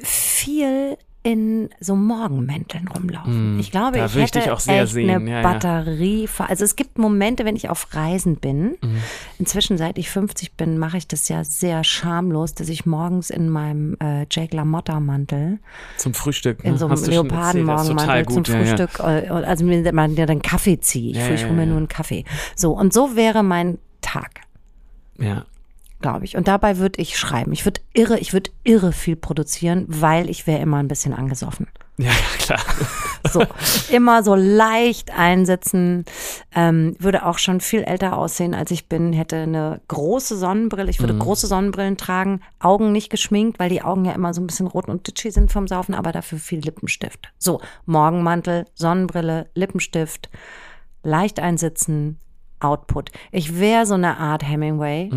[0.00, 3.56] viel in so Morgenmänteln rumlaufen.
[3.56, 5.42] Mm, ich glaube, ich ich hätte sehr echt sehen, eine ja, ja.
[5.42, 6.28] Batterie.
[6.38, 8.76] Also es gibt Momente, wenn ich auf Reisen bin.
[8.82, 8.96] Mhm.
[9.38, 13.48] Inzwischen, seit ich 50 bin, mache ich das ja sehr schamlos, dass ich morgens in
[13.48, 15.60] meinem äh, Jake LaMotta Mantel
[15.96, 16.64] Zum Frühstück.
[16.64, 16.78] in ne?
[16.78, 18.76] so einem Leopardenmorgenmantel zum ja, ja.
[18.76, 18.98] Frühstück.
[18.98, 21.12] äh, Also mir man ja dann Kaffee ziehe.
[21.12, 21.68] Ich, Ja, ich ja, hole mir ja.
[21.68, 22.24] nur einen Kaffee.
[22.56, 24.40] So, und so wäre mein Tag,
[25.18, 25.44] Ja.
[26.02, 26.36] Glaube ich.
[26.36, 27.52] Und dabei würde ich schreiben.
[27.52, 31.68] Ich würde irre, ich würde irre viel produzieren, weil ich wäre immer ein bisschen angesoffen.
[31.98, 32.58] Ja, klar.
[33.30, 33.44] So,
[33.90, 36.04] immer so leicht einsetzen.
[36.54, 39.12] Ähm, würde auch schon viel älter aussehen, als ich bin.
[39.12, 40.90] Hätte eine große Sonnenbrille.
[40.90, 41.04] Ich Mhm.
[41.04, 42.40] würde große Sonnenbrillen tragen.
[42.60, 45.52] Augen nicht geschminkt, weil die Augen ja immer so ein bisschen rot und ditchy sind
[45.52, 47.30] vom Saufen, aber dafür viel Lippenstift.
[47.38, 50.30] So, Morgenmantel, Sonnenbrille, Lippenstift,
[51.02, 52.18] leicht einsitzen,
[52.58, 53.10] Output.
[53.32, 55.10] Ich wäre so eine Art Hemingway.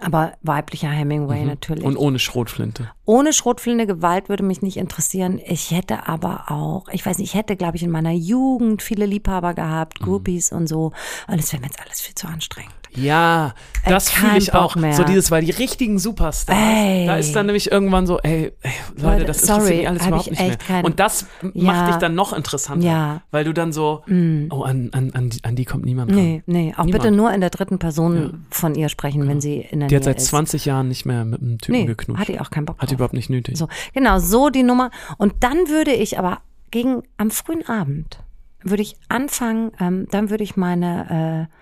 [0.00, 1.82] Aber weiblicher Hemingway natürlich.
[1.82, 1.90] Mhm.
[1.90, 2.90] Und ohne Schrotflinte.
[3.04, 5.40] Ohne Schrotflinte Gewalt würde mich nicht interessieren.
[5.44, 9.06] Ich hätte aber auch, ich weiß nicht, ich hätte, glaube ich, in meiner Jugend viele
[9.06, 10.04] Liebhaber gehabt, Mhm.
[10.04, 10.92] Groupies und so.
[11.28, 12.72] Und es wäre mir jetzt alles viel zu anstrengend.
[12.96, 14.74] Ja, das fühle ich auch.
[14.76, 14.94] mehr.
[14.94, 17.06] So dieses, weil die richtigen Superstars, Ey.
[17.06, 20.24] da ist dann nämlich irgendwann so, ey, ey Leute, das sorry, interessiert mich alles überhaupt
[20.26, 20.56] ich nicht mehr.
[20.56, 21.72] kein- Und das Ja.
[21.72, 22.86] macht dich dann noch interessanter.
[22.86, 23.14] Ja.
[23.14, 23.20] Mm.
[23.30, 24.02] Weil du dann so,
[24.50, 26.16] oh, an, an, an, die, an die kommt niemand ran.
[26.16, 27.02] Nee, nee, auch Niemand.
[27.02, 29.98] bitte nur in der dritten Person von ihr sprechen, wenn sie in der Die Nähe
[30.00, 30.26] hat seit ist.
[30.26, 32.20] 20 Jahren nicht mehr mit einem Typen nee, geknutscht.
[32.20, 33.56] hat die auch keinen Bock Hat die überhaupt nicht nötig.
[33.56, 34.90] So, genau, so die Nummer.
[35.18, 36.38] Und dann würde ich aber
[36.70, 38.18] gegen am frühen Abend
[38.62, 41.56] würde ich anfangen, ähm, dann würde ich meine äh,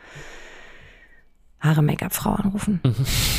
[1.65, 2.81] Haare-Make-up-Frau anrufen,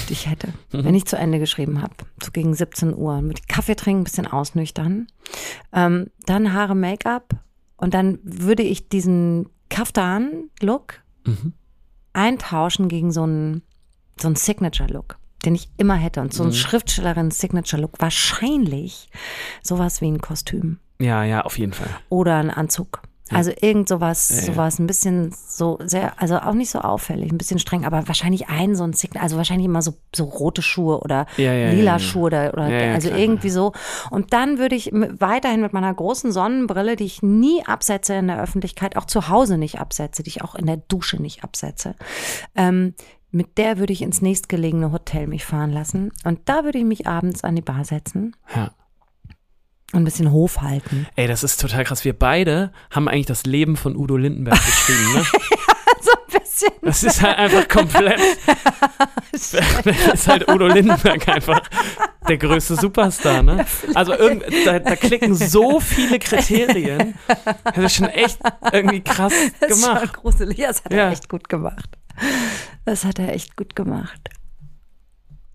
[0.10, 3.22] die ich hätte, wenn ich zu Ende geschrieben habe, so gegen 17 Uhr.
[3.22, 5.08] Mit Kaffee trinken, ein bisschen ausnüchtern.
[5.72, 7.36] Ähm, dann Haare, Make-up
[7.78, 11.02] und dann würde ich diesen Kaftan-Look
[12.14, 13.62] eintauschen gegen so einen,
[14.20, 16.22] so einen Signature-Look, den ich immer hätte.
[16.22, 19.10] Und so ein Schriftstellerin-Signature-Look, wahrscheinlich
[19.62, 21.90] sowas wie ein Kostüm Ja, ja, auf jeden Fall.
[22.10, 23.02] oder ein Anzug.
[23.32, 24.42] Also irgend sowas, Ja, ja.
[24.44, 28.50] sowas ein bisschen so sehr, also auch nicht so auffällig, ein bisschen streng, aber wahrscheinlich
[28.50, 31.98] ein so ein Signal, also wahrscheinlich immer so, so rote Schuhe oder Ja, lila.
[31.98, 33.72] Schuhe oder, oder also klar, irgendwie so.
[34.12, 38.40] Und dann würde ich weiterhin mit meiner großen Sonnenbrille, die ich nie absetze in der
[38.42, 41.96] Öffentlichkeit, auch zu Hause nicht absetze, die ich auch in der Dusche nicht absetze,
[42.56, 42.94] ähm,
[43.32, 46.12] mit der würde ich ins nächstgelegene Hotel mich fahren lassen.
[46.24, 48.72] Und da würde ich mich abends an die Bar setzen Ja.
[49.94, 51.08] Und ein bisschen Hof halten.
[51.16, 52.04] Ey, das ist total krass.
[52.06, 55.26] Wir beide haben eigentlich das Leben von Udo Lindenberg geschrieben, ne?
[56.32, 56.72] Bisschen.
[56.82, 58.20] Das ist halt einfach komplett.
[59.32, 59.54] das
[60.14, 61.62] ist halt Udo Lindenberg einfach
[62.28, 63.66] der größte Superstar, ne?
[63.94, 67.16] Also irgend, da, da klicken so viele Kriterien.
[67.64, 68.40] Das ist schon echt
[68.72, 70.14] irgendwie krass Das ist schon gemacht.
[70.14, 70.58] gruselig.
[70.58, 70.98] Das hat Ja.
[71.06, 71.90] er echt gut gemacht.
[72.86, 74.30] Das hat er echt gut gemacht.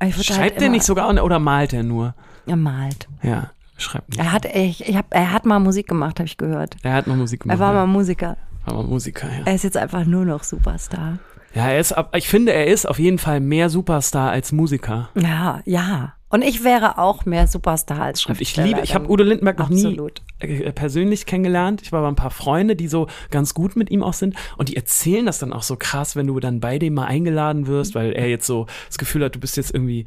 [0.02, 2.14] Schreibt halt immer- nicht sogar oder malt er nur?
[2.46, 3.08] Er malt.
[3.22, 3.50] Ja,
[3.80, 4.18] schreibt nicht.
[4.20, 6.76] Er hat, ich, ich hab, er hat mal Musik gemacht, habe ich gehört.
[6.82, 7.56] Er hat mal Musik gemacht.
[7.56, 8.36] Er war mal Musiker.
[8.66, 9.44] war mal Musiker, ja.
[9.44, 11.18] Er ist jetzt einfach nur noch Superstar.
[11.54, 15.08] Ja, er ist, ich finde, er ist auf jeden Fall mehr Superstar als Musiker.
[15.16, 16.14] Ja, ja.
[16.32, 18.66] Und ich wäre auch mehr Superstar als Und Schriftsteller.
[18.68, 19.10] ich liebe, ich habe.
[19.10, 20.22] Udo Lindenberg noch Absolut.
[20.40, 21.82] nie äh, persönlich kennengelernt.
[21.82, 24.36] Ich war aber ein paar Freunde, die so ganz gut mit ihm auch sind.
[24.56, 27.66] Und die erzählen das dann auch so krass, wenn du dann bei dem mal eingeladen
[27.66, 30.06] wirst, weil er jetzt so das Gefühl hat, du bist jetzt irgendwie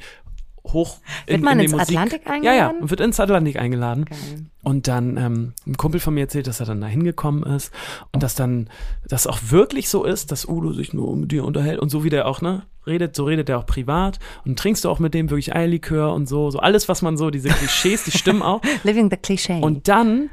[0.65, 2.81] hoch Wird man ins Atlantik Ja, ja, eingeladen?
[2.81, 4.05] und wird ins Atlantik eingeladen.
[4.05, 4.45] Geil.
[4.63, 7.73] Und dann ähm, ein Kumpel von mir erzählt, dass er dann da hingekommen ist
[8.13, 8.69] und dass dann
[9.07, 12.09] das auch wirklich so ist, dass Udo sich nur mit dir unterhält und so wie
[12.09, 15.29] der auch, ne, redet, so redet er auch privat und trinkst du auch mit dem
[15.29, 18.61] wirklich Eierlikör und so, so alles, was man so, diese Klischees, die stimmen auch.
[18.83, 19.59] Living the Cliché.
[19.59, 20.29] Und dann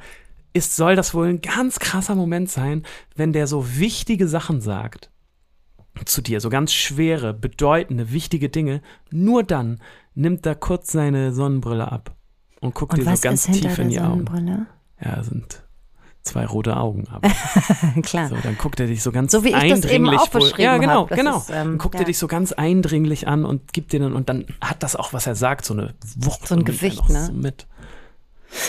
[0.53, 2.85] ist, soll das wohl ein ganz krasser Moment sein,
[3.16, 5.11] wenn der so wichtige Sachen sagt
[6.05, 8.81] zu dir, so ganz schwere, bedeutende, wichtige Dinge.
[9.11, 9.81] Nur dann
[10.21, 12.14] nimmt er kurz seine Sonnenbrille ab
[12.61, 14.66] und guckt Und dir so ganz tief in die Augen.
[15.03, 15.62] Ja, sind
[16.23, 17.09] zwei rote Augen.
[17.11, 17.29] Aber
[18.03, 18.29] Klar.
[18.29, 20.62] so, dann guckt er dich so ganz So wie ich das eben eindringlich auch beschrieben
[20.62, 21.16] Ja, genau, hab.
[21.16, 21.39] Genau.
[21.39, 22.01] ist, ähm, guckt ja.
[22.03, 25.12] er dich so ganz eindringlich an und gibt dir dann und dann hat das auch,
[25.12, 26.47] was er sagt, so eine Wucht.
[26.47, 27.27] So ein Gewicht, ne?
[27.27, 27.66] So mit.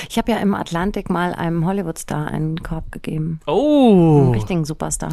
[0.09, 3.39] Ich habe ja im Atlantik mal einem Hollywood-Star einen Korb gegeben.
[3.47, 5.09] Oh, Einen richtigen Superstar.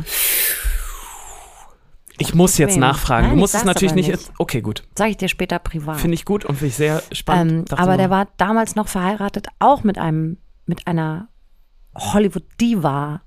[2.19, 3.23] Ich muss jetzt nachfragen.
[3.23, 4.11] Nein, du ich musst es natürlich nicht.
[4.11, 4.31] nicht.
[4.39, 4.83] Okay, gut.
[4.97, 6.01] Sage ich dir später privat.
[6.01, 7.73] Finde ich gut und finde ich sehr spannend.
[7.73, 11.29] Ähm, aber der war damals noch verheiratet, auch mit einem, mit einer
[11.95, 13.23] Hollywood-Diva,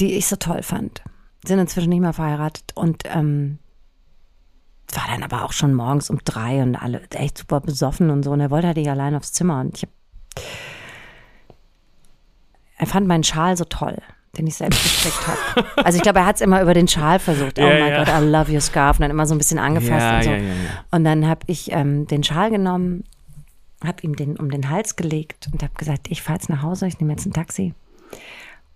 [0.00, 1.02] die ich so toll fand.
[1.46, 3.58] Sind inzwischen nicht mehr verheiratet und ähm,
[4.92, 8.32] war dann aber auch schon morgens um drei und alle echt super besoffen und so.
[8.32, 9.90] Und er wollte halt nicht allein aufs Zimmer und ich hab,
[12.78, 13.98] er fand meinen Schal so toll,
[14.38, 15.84] den ich selbst gestrickt habe.
[15.84, 17.58] Also ich glaube, er hat es immer über den Schal versucht.
[17.58, 18.04] Oh Ja, mein ja.
[18.04, 18.98] Gott, I love your scarf.
[18.98, 20.30] Und dann immer so ein bisschen angefasst ja, und so.
[20.92, 23.04] Und dann habe ich ähm, den Schal genommen,
[23.84, 26.86] habe ihm den um den Hals gelegt und habe gesagt, ich fahre jetzt nach Hause,
[26.86, 27.74] ich nehme jetzt ein Taxi.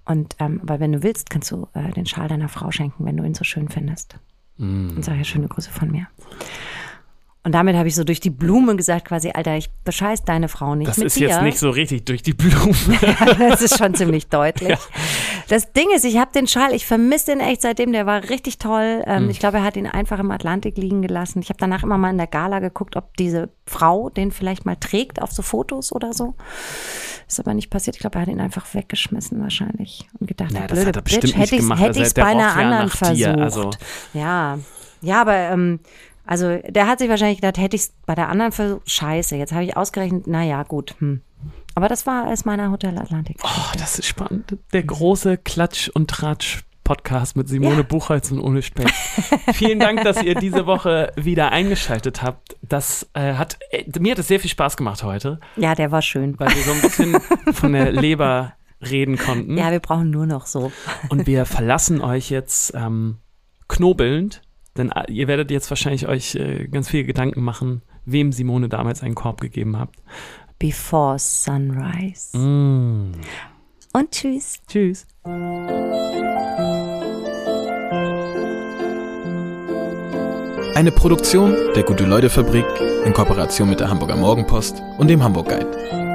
[0.04, 3.16] Und ähm, aber wenn du willst, kannst du äh, den Schal deiner Frau schenken, wenn
[3.16, 4.16] du ihn so schön findest.
[4.58, 4.90] Mm.
[4.96, 6.08] Und sag ja schöne Grüße von mir.
[7.44, 10.76] Und damit habe ich so durch die Blume gesagt, quasi, Alter, ich bescheiß deine Frau
[10.76, 11.28] nicht Das mit ist dir.
[11.28, 12.76] jetzt nicht so richtig durch die Blume.
[13.38, 14.78] das ist schon ziemlich deutlich.
[15.48, 18.58] Das Ding ist, ich habe den Schal, ich vermisse den echt seitdem, der war richtig
[18.58, 19.02] toll.
[19.04, 19.24] Hm.
[19.24, 21.40] Ähm, Ich glaube, er hat ihn einfach im Atlantik liegen gelassen.
[21.42, 24.76] Ich habe danach immer mal in der Gala geguckt, ob diese Frau den vielleicht mal
[24.76, 26.34] trägt auf so Fotos oder so.
[27.26, 27.96] Ist aber nicht passiert.
[27.96, 31.02] Ich glaube, er hat ihn einfach weggeschmissen wahrscheinlich und gedacht, Na, der das blöde er
[31.02, 33.26] Bitch, hätte ich hätte Also, bei einer ja anderen nach versucht.
[33.38, 33.70] also.
[34.14, 34.58] Ja,
[35.00, 35.80] ja, aber ähm,
[36.24, 39.52] also der hat sich wahrscheinlich gedacht, hätte ich es bei der anderen versucht, scheiße, jetzt
[39.52, 40.94] habe ich ausgerechnet, naja, gut.
[40.98, 41.20] Hm.
[41.74, 43.38] Aber das war aus meiner Hotel Atlantik.
[43.42, 44.56] Oh, das ist spannend.
[44.72, 47.82] Der große Klatsch- und Tratsch-Podcast mit Simone Ja.
[47.82, 48.90] Buchholz und Ole Speck.
[49.54, 52.56] Vielen Dank, dass ihr diese Woche wieder eingeschaltet habt.
[52.60, 56.02] Das äh, hat, äh, mir hat es sehr viel Spaß gemacht heute, Ja, der war
[56.02, 56.38] schön.
[56.38, 57.16] weil wir so ein bisschen
[57.54, 58.52] von der Leber
[58.82, 59.56] reden konnten.
[59.56, 60.70] Ja, wir brauchen nur noch so.
[61.08, 63.18] Und wir verlassen euch jetzt ähm,
[63.68, 64.42] knobelnd,
[64.76, 69.02] denn äh, ihr werdet jetzt wahrscheinlich euch äh, ganz viele Gedanken machen, wem Simone damals
[69.02, 69.96] einen Korb gegeben habt.
[70.58, 72.36] Before Sunrise.
[72.38, 73.12] Mm.
[73.92, 74.60] Und tschüss.
[74.68, 75.06] Tschüss.
[80.74, 82.64] Eine Produktion der Gute-Leute-Fabrik
[83.04, 86.11] in Kooperation mit der Hamburger Morgenpost und dem Hamburg Guide.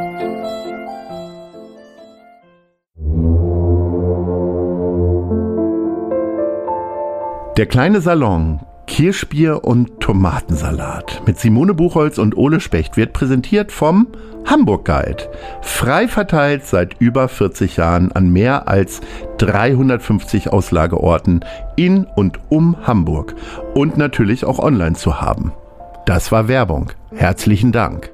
[7.58, 14.10] Der kleine Salon, Kirschbier und Tomatensalat mit Simone Buchholz und Ole Specht wird präsentiert vom
[14.46, 15.28] Hamburg Guide.
[15.64, 19.02] Frei verteilt seit über 40 Jahren an mehr als
[19.40, 21.44] 350 Auslageorten
[21.76, 23.34] in und um Hamburg
[23.74, 25.52] und natürlich auch online zu haben.
[26.06, 26.92] Das war Werbung.
[27.10, 28.12] Herzlichen Dank.